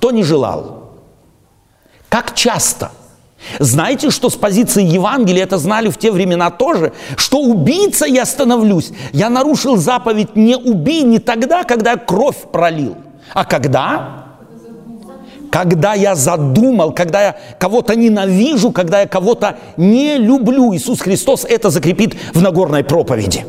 кто 0.01 0.09
не 0.09 0.23
желал? 0.23 0.89
Как 2.09 2.33
часто? 2.33 2.91
Знаете, 3.59 4.09
что 4.09 4.31
с 4.31 4.35
позиции 4.35 4.83
Евангелия, 4.83 5.43
это 5.43 5.59
знали 5.59 5.89
в 5.89 5.97
те 5.97 6.11
времена 6.11 6.49
тоже, 6.49 6.93
что 7.17 7.37
убийца 7.39 8.07
я 8.07 8.25
становлюсь. 8.25 8.91
Я 9.13 9.29
нарушил 9.29 9.77
заповедь 9.77 10.35
«не 10.35 10.55
убей» 10.55 11.03
не 11.03 11.19
тогда, 11.19 11.63
когда 11.63 11.91
я 11.91 11.97
кровь 11.97 12.37
пролил, 12.51 12.95
а 13.35 13.45
когда? 13.45 14.25
Когда 15.51 15.93
я 15.93 16.15
задумал, 16.15 16.93
когда 16.93 17.21
я 17.21 17.35
кого-то 17.59 17.95
ненавижу, 17.95 18.71
когда 18.71 19.01
я 19.01 19.07
кого-то 19.07 19.57
не 19.77 20.17
люблю. 20.17 20.73
Иисус 20.73 21.01
Христос 21.01 21.45
это 21.45 21.69
закрепит 21.69 22.15
в 22.33 22.41
Нагорной 22.41 22.83
проповеди. 22.83 23.45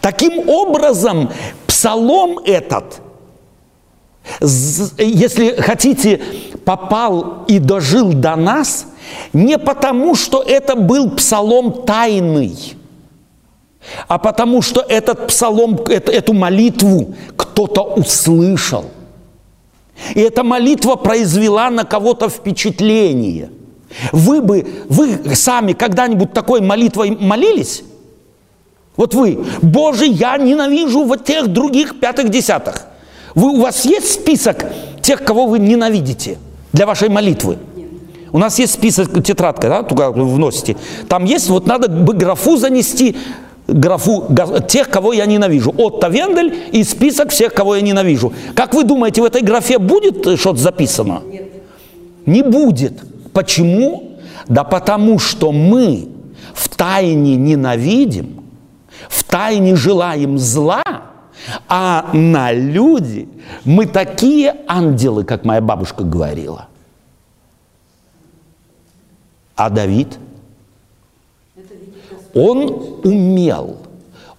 Таким 0.00 0.48
образом, 0.48 1.30
псалом 1.66 2.38
этот– 2.44 3.00
если 4.40 5.60
хотите, 5.60 6.20
попал 6.64 7.44
и 7.48 7.58
дожил 7.58 8.12
до 8.12 8.36
нас 8.36 8.86
не 9.32 9.58
потому, 9.58 10.14
что 10.14 10.42
это 10.42 10.76
был 10.76 11.10
псалом 11.10 11.84
тайный, 11.84 12.74
а 14.08 14.18
потому 14.18 14.62
что 14.62 14.80
этот 14.80 15.28
псалом, 15.28 15.76
эту 15.86 16.32
молитву 16.32 17.14
кто-то 17.36 17.82
услышал. 17.82 18.84
И 20.14 20.20
эта 20.20 20.42
молитва 20.42 20.96
произвела 20.96 21.70
на 21.70 21.84
кого-то 21.84 22.28
впечатление. 22.28 23.50
Вы 24.12 24.40
бы, 24.40 24.66
вы 24.88 25.34
сами 25.34 25.72
когда-нибудь 25.72 26.32
такой 26.32 26.60
молитвой 26.60 27.16
молились? 27.18 27.82
Вот 28.96 29.14
вы, 29.14 29.44
Боже, 29.62 30.06
я 30.06 30.36
ненавижу 30.36 31.04
вот 31.04 31.24
тех 31.24 31.48
других 31.48 31.98
пятых 32.00 32.28
десятых. 32.28 32.86
Вы, 33.34 33.50
у 33.50 33.60
вас 33.60 33.84
есть 33.84 34.12
список 34.12 34.66
тех, 35.02 35.22
кого 35.24 35.46
вы 35.46 35.58
ненавидите 35.58 36.38
для 36.72 36.86
вашей 36.86 37.08
молитвы? 37.08 37.58
У 38.32 38.38
нас 38.38 38.58
есть 38.58 38.74
список, 38.74 39.24
тетрадка, 39.24 39.68
да, 39.68 39.82
туда 39.82 40.10
вы 40.10 40.24
вносите. 40.24 40.76
Там 41.08 41.24
есть, 41.24 41.48
вот 41.48 41.66
надо 41.66 41.88
бы 41.88 42.14
графу 42.14 42.56
занести, 42.56 43.16
графу 43.66 44.28
тех, 44.68 44.88
кого 44.88 45.12
я 45.12 45.26
ненавижу. 45.26 45.74
Отто 45.76 46.08
Вендель 46.08 46.54
и 46.70 46.84
список 46.84 47.30
всех, 47.30 47.52
кого 47.52 47.74
я 47.74 47.82
ненавижу. 47.82 48.32
Как 48.54 48.74
вы 48.74 48.84
думаете, 48.84 49.20
в 49.20 49.24
этой 49.24 49.42
графе 49.42 49.78
будет 49.78 50.38
что-то 50.38 50.58
записано? 50.58 51.22
Нет. 51.26 51.50
Не 52.26 52.42
будет. 52.42 53.02
Почему? 53.32 54.12
Да 54.46 54.62
потому 54.62 55.18
что 55.18 55.50
мы 55.50 56.08
в 56.54 56.68
тайне 56.68 57.34
ненавидим, 57.34 58.44
в 59.08 59.24
тайне 59.24 59.74
желаем 59.74 60.38
зла– 60.38 60.82
а 61.68 62.10
на 62.12 62.52
люди 62.52 63.28
мы 63.64 63.86
такие 63.86 64.56
ангелы, 64.66 65.24
как 65.24 65.44
моя 65.44 65.60
бабушка 65.60 66.04
говорила. 66.04 66.68
А 69.56 69.68
Давид, 69.68 70.18
он 72.34 73.00
умел, 73.04 73.78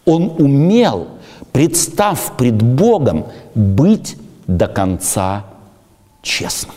он 0.05 0.35
умел, 0.39 1.07
представ 1.51 2.37
пред 2.37 2.61
Богом, 2.61 3.25
быть 3.53 4.17
до 4.47 4.67
конца 4.67 5.45
честным. 6.21 6.75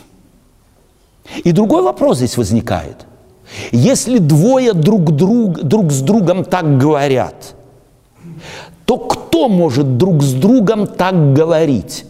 И 1.43 1.51
другой 1.51 1.81
вопрос 1.81 2.17
здесь 2.17 2.37
возникает. 2.37 3.05
Если 3.71 4.17
двое 4.19 4.73
друг, 4.73 5.11
друг, 5.15 5.63
друг 5.63 5.91
с 5.91 6.01
другом 6.01 6.43
так 6.43 6.77
говорят, 6.77 7.55
то 8.85 8.97
кто 8.97 9.49
может 9.49 9.97
друг 9.97 10.23
с 10.23 10.33
другом 10.33 10.87
так 10.87 11.33
говорить? 11.33 12.05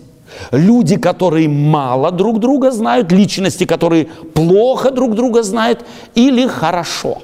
Люди, 0.51 0.97
которые 0.97 1.47
мало 1.47 2.11
друг 2.11 2.39
друга 2.39 2.71
знают, 2.71 3.11
личности, 3.11 3.65
которые 3.65 4.05
плохо 4.33 4.91
друг 4.91 5.15
друга 5.15 5.43
знают 5.43 5.85
или 6.13 6.47
хорошо. 6.47 7.19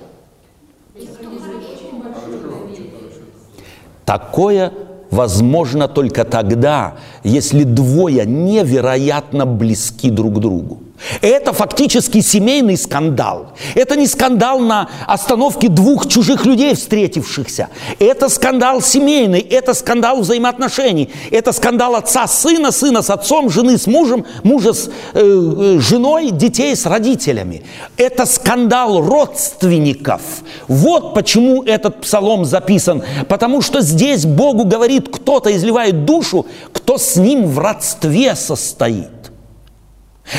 Такое 4.06 4.72
возможно 5.10 5.88
только 5.88 6.24
тогда, 6.24 6.96
если 7.24 7.64
двое 7.64 8.26
невероятно 8.26 9.46
близки 9.46 10.10
друг 10.10 10.40
другу. 10.40 10.80
Это 11.22 11.54
фактически 11.54 12.22
семейный 12.22 12.78
скандал. 12.78 13.54
Это 13.76 13.96
не 13.96 14.08
скандал 14.08 14.60
на 14.60 14.90
остановке 15.08 15.68
двух 15.68 16.08
чужих 16.08 16.46
людей, 16.46 16.76
встретившихся. 16.76 17.70
Это 18.00 18.30
скандал 18.30 18.82
семейный, 18.82 19.40
это 19.40 19.74
скандал 19.74 20.22
взаимоотношений. 20.22 21.12
Это 21.32 21.52
скандал 21.52 21.96
отца 21.96 22.28
сына, 22.28 22.72
сына 22.72 23.02
с 23.02 23.10
отцом, 23.10 23.50
жены 23.50 23.78
с 23.78 23.88
мужем, 23.88 24.26
мужа 24.44 24.74
с 24.74 24.90
э, 25.14 25.22
э 25.22 25.80
женой, 25.80 26.32
детей 26.32 26.76
с 26.76 26.86
родителями. 26.86 27.64
Это 27.98 28.26
скандал 28.26 29.02
родственников. 29.02 30.22
Вот 30.68 31.14
почему 31.14 31.64
этот 31.64 32.02
псалом 32.02 32.46
записан. 32.46 33.04
Потому 33.28 33.62
что 33.62 33.82
здесь 33.82 34.26
Богу 34.26 34.66
говорит, 34.66 35.10
кто-то 35.12 35.56
изливает 35.56 36.06
душу, 36.06 36.46
кто 36.74 36.98
с 36.98 37.16
ним 37.16 37.46
в 37.48 37.60
родстве 37.60 38.36
состоит. 38.36 39.21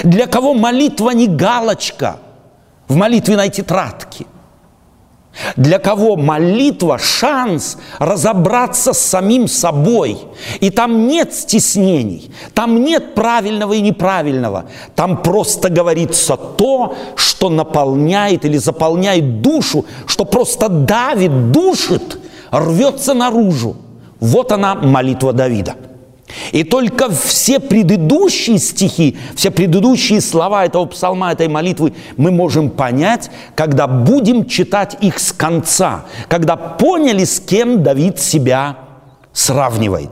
Для 0.02 0.26
кого 0.26 0.54
молитва 0.54 1.10
не 1.10 1.28
галочка 1.28 2.16
в 2.88 2.96
молитвенной 2.96 3.50
тетрадке. 3.50 4.26
Для 5.56 5.78
кого 5.78 6.16
молитва– 6.16 6.98
шанс 7.02 7.78
разобраться 7.98 8.92
с 8.92 8.98
самим 8.98 9.48
собой. 9.48 10.18
И 10.60 10.68
там 10.68 11.08
нет 11.08 11.32
стеснений, 11.32 12.30
там 12.52 12.84
нет 12.84 13.14
правильного 13.14 13.72
и 13.72 13.80
неправильного. 13.80 14.66
Там 14.94 15.22
просто 15.22 15.70
говорится 15.70 16.36
то, 16.36 16.94
что 17.16 17.48
наполняет 17.48 18.44
или 18.44 18.58
заполняет 18.58 19.40
душу, 19.40 19.86
что 20.06 20.26
просто 20.26 20.68
давит, 20.68 21.50
душит, 21.50 22.18
рвется 22.50 23.14
наружу. 23.14 23.76
Вот 24.20 24.52
она 24.52 24.74
молитва 24.74 25.32
Давида– 25.32 25.76
и 26.52 26.64
только 26.64 27.10
все 27.10 27.60
предыдущие 27.60 28.58
стихи, 28.58 29.16
все 29.34 29.50
предыдущие 29.50 30.20
слова 30.20 30.64
этого 30.64 30.86
псалма, 30.86 31.32
этой 31.32 31.48
молитвы 31.48 31.92
мы 32.16 32.30
можем 32.30 32.70
понять, 32.70 33.30
когда 33.54 33.86
будем 33.86 34.46
читать 34.46 34.96
их 35.00 35.18
с 35.18 35.32
конца, 35.32 36.04
когда 36.28 36.56
поняли, 36.56 37.24
с 37.24 37.40
кем 37.40 37.82
Давид 37.82 38.18
себя 38.18 38.78
сравнивает. 39.32 40.10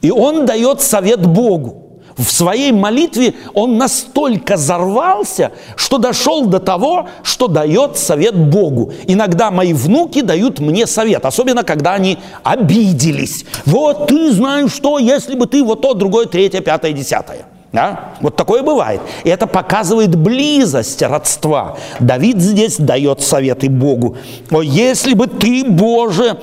И 0.00 0.10
он 0.10 0.46
дает 0.46 0.80
совет 0.80 1.24
Богу. 1.24 1.83
В 2.16 2.30
своей 2.30 2.70
молитве 2.70 3.34
он 3.54 3.76
настолько 3.76 4.56
зарвался, 4.56 5.52
что 5.76 5.98
дошел 5.98 6.46
до 6.46 6.60
того, 6.60 7.08
что 7.22 7.48
дает 7.48 7.98
совет 7.98 8.36
Богу. 8.36 8.92
Иногда 9.06 9.50
мои 9.50 9.72
внуки 9.72 10.20
дают 10.20 10.60
мне 10.60 10.86
совет, 10.86 11.24
особенно 11.26 11.64
когда 11.64 11.94
они 11.94 12.18
обиделись. 12.42 13.44
Вот 13.66 14.06
ты 14.06 14.32
знаешь 14.32 14.72
что, 14.72 14.98
если 14.98 15.34
бы 15.34 15.46
ты 15.46 15.62
вот 15.64 15.80
то, 15.82 15.94
другое, 15.94 16.26
третье, 16.26 16.60
пятое, 16.60 16.92
десятое. 16.92 17.46
Да? 17.72 18.14
Вот 18.20 18.36
такое 18.36 18.62
бывает. 18.62 19.00
И 19.24 19.28
это 19.28 19.48
показывает 19.48 20.14
близость 20.14 21.02
родства. 21.02 21.76
Давид 21.98 22.40
здесь 22.40 22.76
дает 22.76 23.20
советы 23.20 23.68
Богу. 23.68 24.16
О, 24.52 24.62
если 24.62 25.14
бы 25.14 25.26
ты, 25.26 25.64
Боже, 25.64 26.38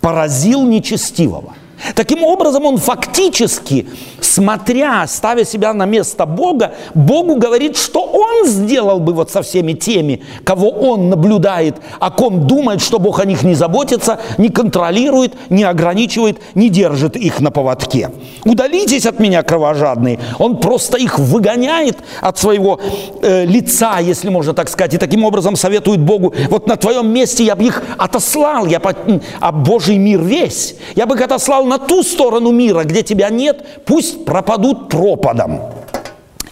поразил 0.00 0.62
нечестивого. 0.62 1.52
Таким 1.94 2.22
образом, 2.22 2.64
он 2.64 2.78
фактически, 2.78 3.86
смотря, 4.20 5.06
ставя 5.06 5.44
себя 5.44 5.74
на 5.74 5.84
место 5.84 6.26
Бога, 6.26 6.74
Богу 6.94 7.36
говорит, 7.36 7.76
что 7.76 8.02
он 8.02 8.46
сделал 8.46 9.00
бы 9.00 9.12
вот 9.12 9.30
со 9.30 9.42
всеми 9.42 9.72
теми, 9.72 10.22
кого 10.44 10.70
он 10.70 11.10
наблюдает, 11.10 11.76
о 11.98 12.10
ком 12.10 12.46
думает, 12.46 12.80
что 12.80 12.98
Бог 12.98 13.20
о 13.20 13.24
них 13.24 13.42
не 13.42 13.54
заботится, 13.54 14.20
не 14.38 14.48
контролирует, 14.48 15.34
не 15.50 15.64
ограничивает, 15.64 16.40
не 16.54 16.68
держит 16.68 17.16
их 17.16 17.40
на 17.40 17.50
поводке. 17.50 18.10
Удалитесь 18.44 19.06
от 19.06 19.18
меня, 19.18 19.42
кровожадные. 19.42 20.18
Он 20.38 20.58
просто 20.58 20.98
их 20.98 21.18
выгоняет 21.18 21.98
от 22.20 22.38
своего 22.38 22.80
э, 23.22 23.44
лица, 23.44 23.98
если 23.98 24.28
можно 24.28 24.54
так 24.54 24.68
сказать, 24.68 24.94
и 24.94 24.98
таким 24.98 25.24
образом 25.24 25.56
советует 25.56 26.00
Богу, 26.00 26.32
вот 26.48 26.66
на 26.66 26.76
твоем 26.76 27.12
месте 27.12 27.44
я 27.44 27.56
бы 27.56 27.64
их 27.64 27.82
отослал, 27.98 28.66
я 28.66 28.80
по, 28.80 28.94
а 29.40 29.52
Божий 29.52 29.98
мир 29.98 30.20
весь, 30.22 30.76
я 30.94 31.06
бы 31.06 31.16
их 31.16 31.22
отослал 31.22 31.64
на 31.72 31.78
ту 31.78 32.02
сторону 32.02 32.52
мира, 32.52 32.84
где 32.84 33.02
тебя 33.02 33.30
нет, 33.30 33.84
пусть 33.86 34.26
пропадут 34.26 34.90
пропадом. 34.90 35.60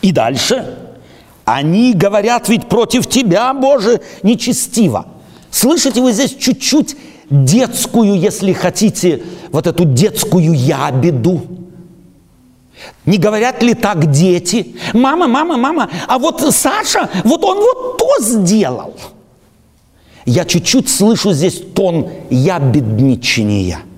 И 0.01 0.13
дальше. 0.13 0.79
Они 1.45 1.93
говорят 1.93 2.49
ведь 2.49 2.69
против 2.71 3.07
тебя, 3.07 3.53
Боже, 3.53 4.01
нечестиво. 4.23 5.05
Слышите 5.51 6.01
вы 6.01 6.13
здесь 6.13 6.35
чуть-чуть 6.35 6.97
детскую, 7.29 8.15
если 8.15 8.55
хотите, 8.55 9.23
вот 9.53 9.67
эту 9.67 9.85
детскую 9.85 10.55
ябеду. 10.55 11.43
Не 13.05 13.19
говорят 13.19 13.63
ли 13.63 13.75
так 13.75 14.11
дети? 14.11 14.77
Мама, 14.95 15.29
мама, 15.29 15.59
мама, 15.59 15.91
а 16.09 16.19
вот 16.19 16.41
Саша, 16.55 17.11
вот 17.25 17.45
он 17.45 17.59
вот 17.59 17.99
то 17.99 18.09
сделал. 18.21 18.95
Я 20.25 20.47
чуть-чуть 20.47 20.89
слышу 20.89 21.33
здесь 21.33 21.61
тон 21.75 22.09
ябедничания– 22.31 23.81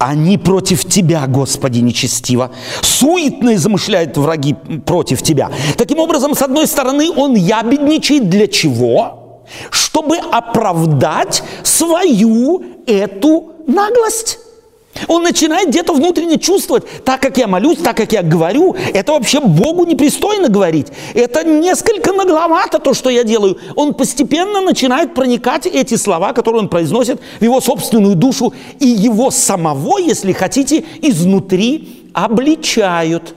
они 0.00 0.38
против 0.38 0.88
тебя, 0.88 1.26
Господи, 1.26 1.80
нечестиво. 1.80 2.50
Суетные 2.80 3.58
замышляют 3.58 4.16
враги 4.16 4.54
против 4.86 5.22
тебя. 5.22 5.50
Таким 5.76 5.98
образом, 5.98 6.34
с 6.34 6.40
одной 6.40 6.66
стороны, 6.66 7.10
он 7.10 7.34
ябедничает 7.34 8.30
для 8.30 8.46
чего? 8.46 9.44
Чтобы 9.70 10.16
оправдать 10.16 11.42
свою 11.62 12.62
эту 12.86 13.52
наглость. 13.66 14.38
Он 15.08 15.22
начинает 15.22 15.68
где-то 15.68 15.92
внутренне 15.92 16.38
чувствовать, 16.38 16.84
так 17.04 17.20
как 17.20 17.38
я 17.38 17.46
молюсь, 17.46 17.78
так 17.78 17.96
как 17.96 18.12
я 18.12 18.22
говорю, 18.22 18.74
это 18.92 19.12
вообще 19.12 19.40
Богу 19.40 19.84
непристойно 19.84 20.48
говорить. 20.48 20.88
Это 21.14 21.44
несколько 21.44 22.12
нагловато 22.12 22.78
то, 22.78 22.94
что 22.94 23.10
я 23.10 23.24
делаю. 23.24 23.58
Он 23.76 23.94
постепенно 23.94 24.60
начинает 24.60 25.14
проникать 25.14 25.66
эти 25.66 25.96
слова, 25.96 26.32
которые 26.32 26.62
он 26.62 26.68
произносит 26.68 27.20
в 27.38 27.44
его 27.44 27.60
собственную 27.60 28.14
душу, 28.14 28.52
и 28.78 28.86
его 28.86 29.30
самого, 29.30 29.98
если 29.98 30.32
хотите, 30.32 30.84
изнутри 31.02 32.10
обличают. 32.12 33.34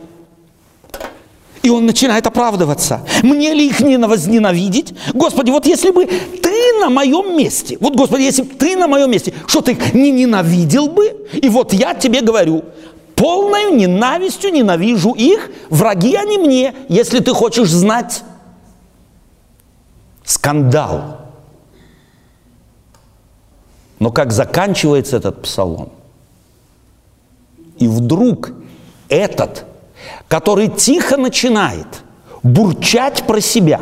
И 1.64 1.70
он 1.70 1.86
начинает 1.86 2.28
оправдываться. 2.28 3.08
Мне 3.24 3.54
ли 3.54 3.66
их 3.66 3.80
не 3.80 3.98
возненавидеть? 3.98 4.94
Господи, 5.14 5.50
вот 5.50 5.66
если 5.66 5.92
бы 5.92 6.06
ты 6.06 6.80
на 6.82 6.90
моем 6.90 7.38
месте, 7.38 7.78
вот, 7.80 7.96
Господи, 7.96 8.24
если 8.24 8.44
бы 8.44 8.54
ты 8.54 8.76
на 8.76 8.88
моем 8.88 9.10
месте, 9.10 9.34
что 9.48 9.62
ты 9.62 9.72
их 9.72 9.94
не 9.94 10.12
ненавидел 10.12 10.90
бы? 10.90 11.26
И 11.32 11.48
вот 11.48 11.72
я 11.72 11.94
тебе 11.94 12.20
говорю, 12.20 12.66
полной 13.16 13.72
ненавистью 13.72 14.52
ненавижу 14.52 15.14
их, 15.14 15.50
враги 15.70 16.16
они 16.16 16.38
мне, 16.38 16.76
если 16.90 17.20
ты 17.20 17.34
хочешь 17.34 17.70
знать. 17.70 18.24
Скандал. 20.26 21.22
Но 24.00 24.12
как 24.12 24.34
заканчивается 24.34 25.16
этот 25.16 25.42
псалом? 25.42 25.94
И 27.78 27.88
вдруг 27.88 28.52
этот 29.08 29.66
который 30.28 30.68
тихо 30.68 31.18
начинает 31.18 31.88
бурчать 32.44 33.24
про 33.24 33.40
себя, 33.42 33.82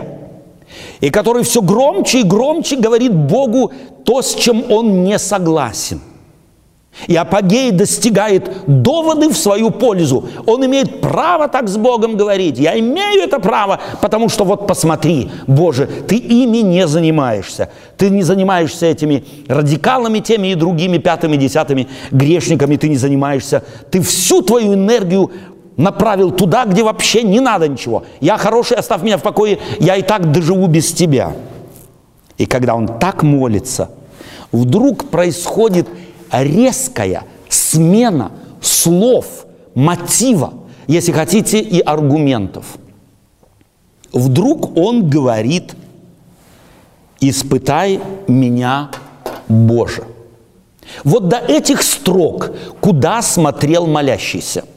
и 0.99 1.09
который 1.09 1.43
все 1.43 1.61
громче 1.61 2.21
и 2.21 2.23
громче 2.23 2.75
говорит 2.75 3.13
Богу 3.13 3.71
то, 4.05 4.21
с 4.21 4.33
чем 4.35 4.71
он 4.71 5.03
не 5.03 5.17
согласен. 5.19 6.01
И 7.07 7.15
апогей 7.15 7.71
достигает 7.71 8.51
доводы 8.67 9.29
в 9.29 9.37
свою 9.37 9.71
пользу. 9.71 10.27
Он 10.45 10.65
имеет 10.65 10.99
право 11.01 11.47
так 11.47 11.67
с 11.69 11.77
Богом 11.77 12.17
говорить. 12.17 12.59
Я 12.59 12.77
имею 12.77 13.23
это 13.23 13.39
право, 13.39 13.79
потому 14.01 14.29
что 14.29 14.43
вот 14.43 14.67
посмотри, 14.67 15.31
Боже, 15.47 15.87
ты 16.07 16.17
ими 16.17 16.57
не 16.57 16.85
занимаешься. 16.87 17.69
Ты 17.97 18.09
не 18.09 18.23
занимаешься 18.23 18.87
этими 18.87 19.23
радикалами, 19.47 20.19
теми 20.19 20.49
и 20.49 20.55
другими, 20.55 20.97
пятыми, 20.97 21.37
десятыми 21.37 21.87
грешниками. 22.11 22.75
Ты 22.75 22.89
не 22.89 22.97
занимаешься. 22.97 23.63
Ты 23.89 24.01
всю 24.01 24.41
твою 24.41 24.73
энергию 24.73 25.31
направил 25.77 26.31
туда, 26.31 26.65
где 26.65 26.83
вообще 26.83 27.23
не 27.23 27.39
надо 27.39 27.67
ничего. 27.67 28.03
Я 28.19 28.37
хороший, 28.37 28.77
оставь 28.77 29.03
меня 29.03 29.17
в 29.17 29.23
покое, 29.23 29.59
я 29.79 29.95
и 29.95 30.01
так 30.01 30.31
доживу 30.31 30.67
без 30.67 30.91
тебя. 30.91 31.33
И 32.37 32.45
когда 32.45 32.75
он 32.75 32.87
так 32.87 33.23
молится, 33.23 33.91
вдруг 34.51 35.09
происходит 35.09 35.87
резкая 36.31 37.23
смена 37.49 38.31
слов, 38.61 39.45
мотива, 39.75 40.53
если 40.87 41.11
хотите, 41.11 41.59
и 41.59 41.79
аргументов. 41.79 42.65
Вдруг 44.11 44.77
он 44.77 45.09
говорит, 45.09 45.73
испытай 47.19 48.01
меня, 48.27 48.91
Боже. 49.47 50.03
Вот 51.05 51.29
до 51.29 51.37
этих 51.37 51.81
строк, 51.83 52.51
куда 52.81 53.21
смотрел 53.21 53.87
молящийся– 53.87 54.65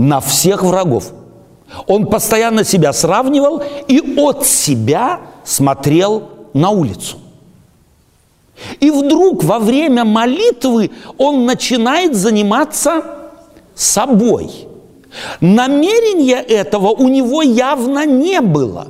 на 0.00 0.20
всех 0.20 0.62
врагов. 0.62 1.12
Он 1.86 2.06
постоянно 2.06 2.64
себя 2.64 2.92
сравнивал 2.92 3.62
и 3.86 4.00
от 4.16 4.46
себя 4.46 5.20
смотрел 5.44 6.22
на 6.54 6.70
улицу. 6.70 7.18
И 8.80 8.90
вдруг 8.90 9.44
во 9.44 9.58
время 9.58 10.04
молитвы 10.04 10.90
он 11.18 11.44
начинает 11.44 12.14
заниматься 12.16 13.04
собой. 13.74 14.50
Намерения 15.40 16.40
этого 16.40 16.88
у 16.88 17.08
него 17.08 17.42
явно 17.42 18.06
не 18.06 18.40
было. 18.40 18.88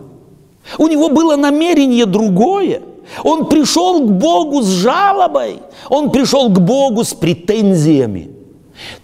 У 0.79 0.87
него 0.87 1.09
было 1.09 1.35
намерение 1.35 2.07
другое. 2.07 2.83
Он 3.25 3.47
пришел 3.47 4.01
к 4.01 4.09
Богу 4.09 4.63
с 4.63 4.69
жалобой, 4.69 5.59
он 5.89 6.13
пришел 6.13 6.49
к 6.49 6.61
Богу 6.61 7.03
с 7.03 7.13
претензиями. 7.15 8.40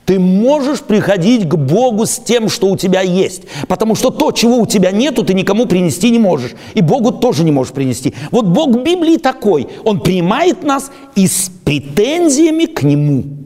Ты 0.04 0.18
можешь 0.18 0.80
приходить 0.80 1.48
к 1.48 1.54
Богу 1.54 2.06
с 2.06 2.18
тем, 2.18 2.48
что 2.48 2.68
у 2.68 2.76
тебя 2.76 3.00
есть. 3.00 3.42
Потому 3.68 3.94
что 3.94 4.10
то, 4.10 4.32
чего 4.32 4.58
у 4.58 4.66
тебя 4.66 4.90
нету, 4.90 5.24
ты 5.24 5.34
никому 5.34 5.66
принести 5.66 6.10
не 6.10 6.18
можешь. 6.18 6.54
И 6.74 6.80
Богу 6.80 7.12
тоже 7.12 7.44
не 7.44 7.52
можешь 7.52 7.72
принести. 7.72 8.14
Вот 8.30 8.46
Бог 8.46 8.82
Библии 8.82 9.16
такой. 9.16 9.68
Он 9.84 10.00
принимает 10.00 10.62
нас 10.62 10.90
и 11.14 11.26
с 11.26 11.50
претензиями 11.64 12.66
к 12.66 12.82
Нему. 12.82 13.45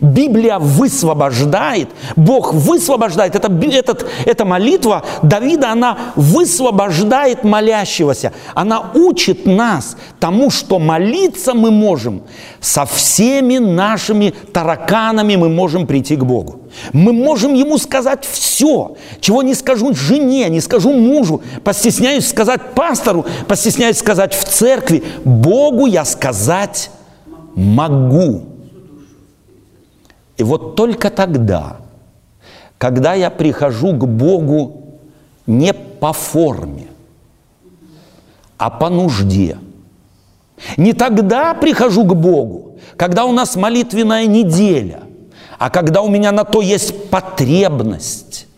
Библия 0.00 0.58
высвобождает, 0.58 1.90
Бог 2.16 2.54
высвобождает. 2.54 3.36
Это, 3.36 3.52
этот, 3.72 4.06
эта 4.24 4.44
молитва 4.44 5.04
Давида, 5.22 5.72
она 5.72 5.98
высвобождает 6.16 7.44
молящегося. 7.44 8.32
Она 8.54 8.90
учит 8.94 9.46
нас 9.46 9.96
тому, 10.18 10.50
что 10.50 10.78
молиться 10.78 11.54
мы 11.54 11.70
можем. 11.70 12.22
Со 12.60 12.84
всеми 12.86 13.58
нашими 13.58 14.34
тараканами 14.52 15.36
мы 15.36 15.48
можем 15.48 15.86
прийти 15.86 16.16
к 16.16 16.24
Богу. 16.24 16.60
Мы 16.92 17.12
можем 17.12 17.54
Ему 17.54 17.78
сказать 17.78 18.26
все, 18.30 18.96
чего 19.20 19.42
не 19.42 19.54
скажу 19.54 19.94
жене, 19.94 20.48
не 20.48 20.60
скажу 20.60 20.92
мужу, 20.92 21.42
постесняюсь 21.64 22.26
сказать 22.26 22.74
пастору, 22.74 23.26
постесняюсь 23.46 23.98
сказать 23.98 24.34
в 24.34 24.44
церкви. 24.44 25.04
Богу 25.24 25.86
я 25.86 26.04
сказать 26.04 26.90
могу. 27.54 28.51
И 30.42 30.44
вот 30.44 30.74
только 30.74 31.08
тогда, 31.08 31.76
когда 32.76 33.14
я 33.14 33.30
прихожу 33.30 33.92
к 33.92 34.04
Богу 34.08 34.98
не 35.46 35.72
по 35.72 36.12
форме, 36.12 36.88
а 38.58 38.68
по 38.68 38.90
нужде, 38.90 39.58
Не 40.76 40.94
тогда 40.94 41.54
прихожу 41.54 42.04
к 42.04 42.16
Богу, 42.16 42.76
когда 42.96 43.24
у 43.24 43.32
нас 43.32 43.54
молитвенная 43.54 44.26
неделя, 44.26 45.04
а 45.60 45.70
когда 45.70 46.02
у 46.02 46.08
меня 46.08 46.32
на 46.32 46.42
то 46.42 46.60
есть 46.60 47.08
потребность. 47.08 48.48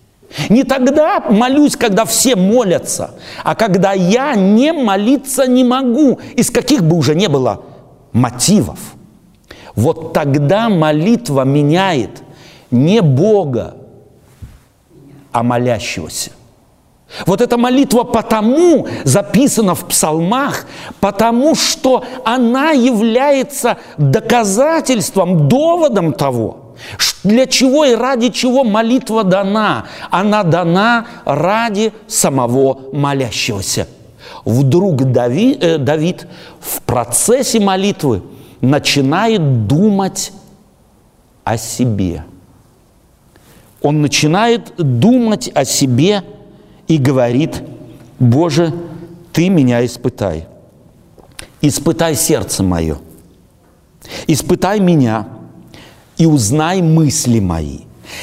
Не 0.49 0.65
тогда 0.65 1.21
молюсь, 1.21 1.77
когда 1.77 2.07
все 2.07 2.35
молятся, 2.35 3.11
а 3.43 3.55
когда 3.55 3.93
я 3.93 4.35
не 4.35 4.73
молиться 4.73 5.47
не 5.47 5.65
могу, 5.65 6.19
из 6.35 6.51
каких 6.51 6.83
бы 6.83 6.97
уже 6.97 7.15
не 7.15 7.29
было 7.29 7.61
мотивов. 8.13 8.79
Вот 9.75 10.13
тогда 10.13 10.69
молитва 10.69 11.43
меняет 11.43 12.23
не 12.71 13.03
Бога, 13.03 13.77
а 15.33 15.43
молящегося. 15.43 16.31
Вот 17.27 17.41
эта 17.41 17.57
молитва 17.57 18.03
потому 18.03 18.89
записана 19.05 19.75
в 19.75 19.87
псалмах, 19.87 20.67
потому 21.01 21.55
что 21.55 22.05
она 22.25 22.71
является 22.71 23.79
доказательством, 23.99 25.49
доводом 25.49 26.13
того, 26.13 26.75
для 27.23 27.47
чего 27.47 27.85
и 27.85 27.95
ради 27.95 28.31
чего 28.31 28.65
молитва 28.65 29.23
дана. 29.23 29.87
Она 30.11 30.43
дана 30.43 31.07
ради 31.25 31.93
самого 32.09 32.93
молящегося. 32.93 33.87
Вдруг 34.45 35.05
Давид, 35.05 35.63
э, 35.63 35.79
Давид 35.79 36.27
в 36.61 36.83
процессе 36.83 37.61
молитвы 37.61 38.23
начинает 38.65 39.67
думать 39.67 40.33
о 41.45 41.57
себе. 41.57 42.25
Он 43.83 44.01
начинает 44.01 44.75
думать 44.77 45.51
о 45.55 45.65
себе 45.65 46.23
и 46.89 46.97
говорит, 46.99 47.63
Боже, 48.19 48.73
Ты 49.33 49.49
меня 49.49 49.85
испытай. 49.85 50.47
Испытай 51.61 52.15
сердце 52.15 52.63
мое. 52.63 52.99
Испытай 54.29 54.79
меня 54.79 55.27
и 56.17 56.25
узнай 56.25 56.81
мысли 56.81 57.41
мои. 57.41 57.81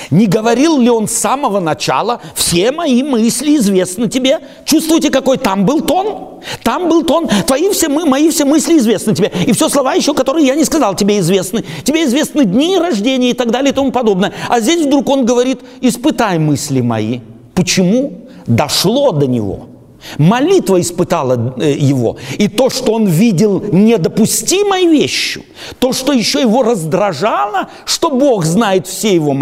Не 0.10 0.28
говорил 0.28 0.80
ли 0.80 0.90
он 0.90 1.08
с 1.08 1.14
самого 1.14 1.60
начала, 1.60 2.22
все 2.36 2.72
мои 2.72 3.04
мысли 3.04 3.58
известны 3.58 4.10
тебе? 4.10 4.40
Чувствуете, 4.66 5.10
какой 5.10 5.38
там 5.38 5.66
был 5.66 5.82
тон? 5.82 6.40
Там 6.64 6.90
был 6.90 7.04
тон, 7.04 7.28
твои 7.46 7.70
все, 7.70 7.88
мы, 7.88 8.06
мои 8.06 8.30
все 8.30 8.46
мысли 8.46 8.78
известны 8.78 9.16
тебе. 9.16 9.32
И 9.46 9.54
все 9.54 9.70
слова 9.70 9.94
еще, 9.94 10.14
которые 10.14 10.48
я 10.48 10.56
не 10.56 10.66
сказал, 10.66 10.96
тебе 10.96 11.20
известны. 11.20 11.64
Тебе 11.84 12.06
известны 12.06 12.46
дни 12.46 12.78
рождения 12.78 13.32
и 13.32 13.34
так 13.34 13.52
далее 13.52 13.72
и 13.72 13.76
тому 13.76 13.92
подобное. 13.92 14.34
А 14.50 14.60
здесь 14.60 14.86
вдруг 14.86 15.10
он 15.10 15.26
говорит, 15.26 15.62
испытай 15.82 16.40
мысли 16.40 16.82
мои. 16.82 17.20
Почему? 17.54 18.28
Дошло 18.48 19.12
до 19.12 19.28
него– 19.28 19.68
Молитва 20.18 20.82
испытала 20.82 21.56
э, 21.58 21.74
его. 21.74 22.18
И 22.38 22.48
то, 22.48 22.70
что 22.70 22.94
он 22.94 23.06
видел 23.06 23.64
недопустимой 23.72 24.88
вещью, 24.88 25.44
то, 25.80 25.94
что 25.94 26.12
еще 26.12 26.42
его 26.42 26.64
раздражало, 26.64 27.70
что 27.86 28.10
Бог 28.10 28.46
знает 28.46 28.88
все 28.88 29.14
его, 29.14 29.36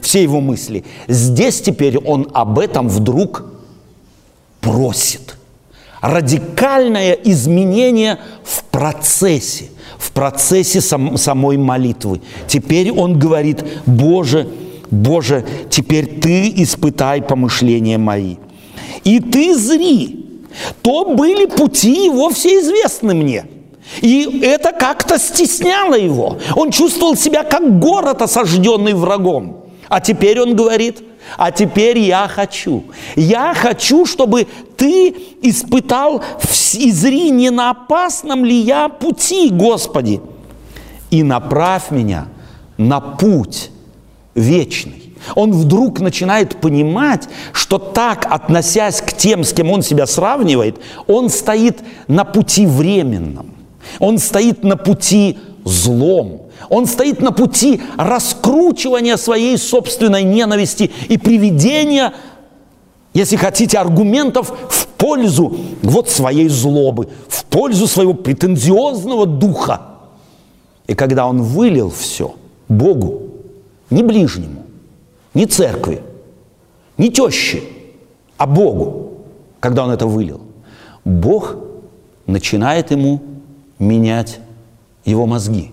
все 0.00 0.22
его 0.22 0.40
мысли, 0.40 0.84
здесь 1.08 1.60
теперь 1.60 1.98
он 1.98 2.28
об 2.34 2.58
этом 2.58 2.88
вдруг 2.88 3.44
просит. 4.60 5.36
Радикальное 6.00 7.12
изменение 7.12 8.18
в 8.42 8.64
процессе, 8.64 9.66
в 9.98 10.12
процессе 10.12 10.80
сам, 10.80 11.16
самой 11.18 11.56
молитвы. 11.56 12.22
Теперь 12.46 12.90
он 12.90 13.18
говорит, 13.18 13.62
Боже, 13.86 14.48
Боже, 14.90 15.44
теперь 15.68 16.20
Ты 16.20 16.48
испытай 16.56 17.22
помышления 17.22 17.98
мои– 17.98 18.36
и 19.04 19.20
ты 19.20 19.54
зри, 19.56 20.26
то 20.82 21.14
были 21.14 21.46
пути 21.46 22.06
его 22.06 22.30
все 22.30 22.60
известны 22.60 23.14
мне. 23.14 23.46
И 24.00 24.40
это 24.42 24.72
как-то 24.72 25.18
стесняло 25.18 25.94
его. 25.94 26.38
Он 26.54 26.70
чувствовал 26.70 27.16
себя 27.16 27.42
как 27.42 27.78
город, 27.80 28.22
осажденный 28.22 28.94
врагом. 28.94 29.64
А 29.88 30.00
теперь 30.00 30.40
он 30.40 30.54
говорит, 30.54 31.02
а 31.36 31.50
теперь 31.50 31.98
я 31.98 32.28
хочу. 32.28 32.84
Я 33.16 33.54
хочу, 33.54 34.06
чтобы 34.06 34.46
ты 34.76 35.14
испытал 35.42 36.22
и 36.74 36.90
зри, 36.92 37.30
не 37.30 37.50
на 37.50 37.70
опасном 37.70 38.44
ли 38.44 38.56
я 38.56 38.88
пути, 38.88 39.50
Господи, 39.50 40.20
и 41.10 41.22
направь 41.22 41.90
меня 41.90 42.28
на 42.78 43.00
путь 43.00 43.70
вечный. 44.34 45.09
Он 45.34 45.52
вдруг 45.52 46.00
начинает 46.00 46.56
понимать, 46.60 47.28
что 47.52 47.78
так, 47.78 48.26
относясь 48.30 49.00
к 49.00 49.12
тем, 49.12 49.44
с 49.44 49.52
кем 49.52 49.70
он 49.70 49.82
себя 49.82 50.06
сравнивает, 50.06 50.76
он 51.06 51.28
стоит 51.28 51.78
на 52.08 52.24
пути 52.24 52.66
временном. 52.66 53.54
Он 53.98 54.18
стоит 54.18 54.64
на 54.64 54.76
пути 54.76 55.38
злом. 55.64 56.42
Он 56.68 56.86
стоит 56.86 57.20
на 57.20 57.32
пути 57.32 57.80
раскручивания 57.96 59.16
своей 59.16 59.56
собственной 59.58 60.22
ненависти 60.22 60.90
и 61.08 61.18
приведения, 61.18 62.14
если 63.14 63.36
хотите, 63.36 63.78
аргументов 63.78 64.52
в 64.68 64.86
пользу 64.86 65.56
вот 65.82 66.08
своей 66.08 66.48
злобы, 66.48 67.08
в 67.28 67.44
пользу 67.46 67.86
своего 67.86 68.14
претензиозного 68.14 69.26
духа. 69.26 69.82
И 70.86 70.94
когда 70.94 71.26
он 71.26 71.42
вылил 71.42 71.90
все 71.90 72.34
Богу, 72.68 73.22
не 73.90 74.02
ближнему, 74.02 74.59
не 75.34 75.46
церкви, 75.46 76.02
не 76.98 77.10
тещи, 77.10 77.62
а 78.36 78.46
Богу, 78.46 79.12
когда 79.60 79.84
он 79.84 79.90
это 79.90 80.06
вылил. 80.06 80.40
Бог 81.04 81.56
начинает 82.26 82.90
ему 82.90 83.20
менять 83.78 84.40
его 85.04 85.26
мозги, 85.26 85.72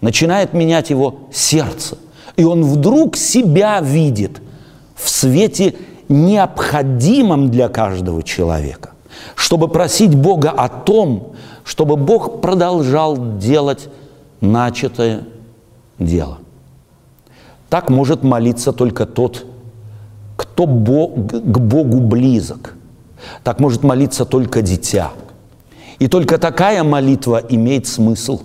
начинает 0.00 0.52
менять 0.54 0.90
его 0.90 1.20
сердце. 1.32 1.98
И 2.36 2.44
он 2.44 2.64
вдруг 2.64 3.16
себя 3.16 3.80
видит 3.80 4.40
в 4.94 5.08
свете 5.08 5.74
необходимом 6.08 7.50
для 7.50 7.68
каждого 7.68 8.22
человека, 8.22 8.90
чтобы 9.34 9.68
просить 9.68 10.14
Бога 10.14 10.50
о 10.50 10.68
том, 10.68 11.34
чтобы 11.64 11.96
Бог 11.96 12.40
продолжал 12.40 13.38
делать 13.38 13.88
начатое 14.40 15.24
дело– 15.98 16.38
так 17.70 17.88
может 17.88 18.24
молиться 18.24 18.72
только 18.72 19.06
тот, 19.06 19.46
кто 20.36 20.66
Бог, 20.66 21.14
к 21.14 21.58
Богу 21.58 22.00
близок. 22.00 22.74
Так 23.44 23.60
может 23.60 23.84
молиться 23.84 24.24
только 24.24 24.60
дитя. 24.60 25.12
И 26.00 26.08
только 26.08 26.38
такая 26.38 26.82
молитва 26.82 27.40
имеет 27.48 27.86
смысл. 27.86 28.42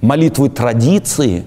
Молитвы 0.00 0.50
традиции, 0.50 1.44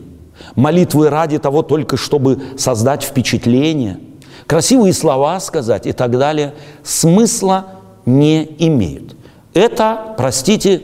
молитвы 0.56 1.10
ради 1.10 1.40
того 1.40 1.62
только, 1.62 1.96
чтобы 1.96 2.42
создать 2.58 3.04
впечатление, 3.04 4.00
красивые 4.46 4.94
слова 4.94 5.40
сказать 5.40 5.88
и 5.88 5.94
так 5.94 6.12
далее, 6.18 6.56
смысла 6.84 7.68
не 8.06 8.44
имеют. 8.60 9.16
Это, 9.54 10.16
простите, 10.18 10.82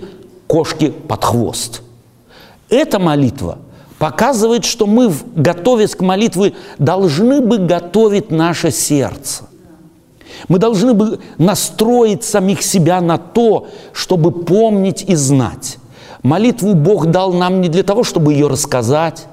кошки 0.48 0.90
под 0.90 1.26
хвост. 1.26 1.82
Эта 2.70 2.98
молитва– 2.98 3.58
показывает, 4.02 4.66
что 4.66 4.88
мы, 4.88 5.14
готовясь 5.36 5.94
к 5.94 6.02
молитве, 6.02 6.54
должны 6.80 7.40
бы 7.40 7.60
готовить 7.60 8.32
наше 8.32 8.72
сердце. 8.72 9.44
Мы 10.48 10.58
должны 10.58 10.96
бы 10.96 11.20
настроить 11.38 12.24
самих 12.24 12.64
себя 12.64 13.00
на 13.00 13.20
то, 13.20 13.68
чтобы 13.94 14.32
помнить 14.32 15.04
и 15.08 15.14
знать. 15.14 15.78
Молитву 16.24 16.74
Бог 16.74 17.12
дал 17.12 17.32
нам 17.32 17.62
не 17.62 17.70
для 17.70 17.84
того, 17.84 18.04
чтобы 18.04 18.34
ее 18.34 18.48
рассказать, 18.48 19.28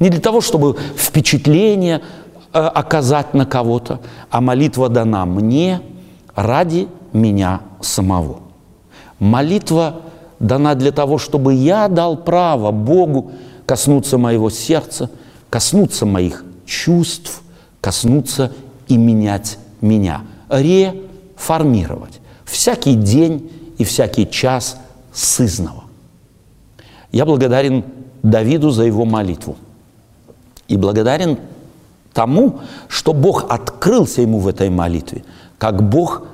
не 0.00 0.10
для 0.10 0.20
того, 0.20 0.42
чтобы 0.42 0.76
впечатление 0.98 2.02
э, 2.52 2.58
оказать 2.58 3.32
на 3.32 3.46
кого-то, 3.46 4.00
а 4.30 4.42
молитва 4.42 4.90
дана 4.90 5.24
мне 5.24 5.80
ради 6.34 6.88
меня 7.14 7.62
самого. 7.80 8.40
Молитва 9.18 10.02
дана 10.40 10.74
для 10.74 10.92
того, 10.92 11.16
чтобы 11.16 11.54
я 11.54 11.88
дал 11.88 12.18
право 12.18 12.70
Богу 12.70 13.32
коснуться 13.70 14.18
моего 14.18 14.50
сердца, 14.50 15.08
коснуться 15.48 16.04
моих 16.04 16.44
чувств, 16.66 17.40
коснуться 17.80 18.52
и 18.88 18.96
менять 18.96 19.58
меня, 19.80 20.22
реформировать. 20.48 22.20
Всякий 22.44 22.96
день 22.96 23.48
и 23.78 23.84
всякий 23.84 24.28
час 24.28 24.76
сызного. 25.12 25.84
Я 27.12 27.24
благодарен 27.24 27.84
Давиду 28.24 28.70
за 28.70 28.82
его 28.82 29.04
молитву. 29.04 29.56
И 30.66 30.76
благодарен 30.76 31.38
тому, 32.12 32.58
что 32.88 33.12
Бог 33.12 33.52
открылся 33.52 34.20
ему 34.20 34.40
в 34.40 34.48
этой 34.48 34.68
молитве, 34.68 35.22
как 35.58 35.88
Бог 35.88 36.26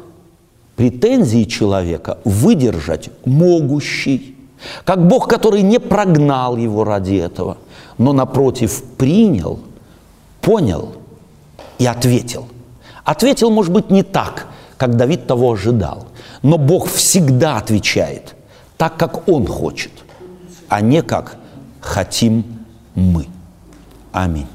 претензии 0.74 1.44
человека 1.44 2.16
выдержать 2.24 3.10
могущий, 3.26 4.35
как 4.84 5.06
Бог, 5.06 5.28
который 5.28 5.62
не 5.62 5.78
прогнал 5.78 6.56
его 6.56 6.84
ради 6.84 7.14
этого, 7.14 7.58
но 7.98 8.12
напротив 8.12 8.82
принял, 8.96 9.60
понял 10.40 10.92
и 11.78 11.86
ответил. 11.86 12.46
Ответил, 13.04 13.50
может 13.50 13.72
быть, 13.72 13.90
не 13.90 14.02
так, 14.02 14.46
как 14.76 14.96
Давид 14.96 15.26
того 15.26 15.52
ожидал, 15.52 16.06
но 16.42 16.58
Бог 16.58 16.88
всегда 16.88 17.56
отвечает 17.56 18.34
так, 18.76 18.96
как 18.96 19.28
Он 19.28 19.46
хочет, 19.46 19.92
а 20.68 20.80
не 20.80 21.02
как 21.02 21.36
хотим 21.80 22.44
мы. 22.94 23.26
Аминь. 24.12 24.46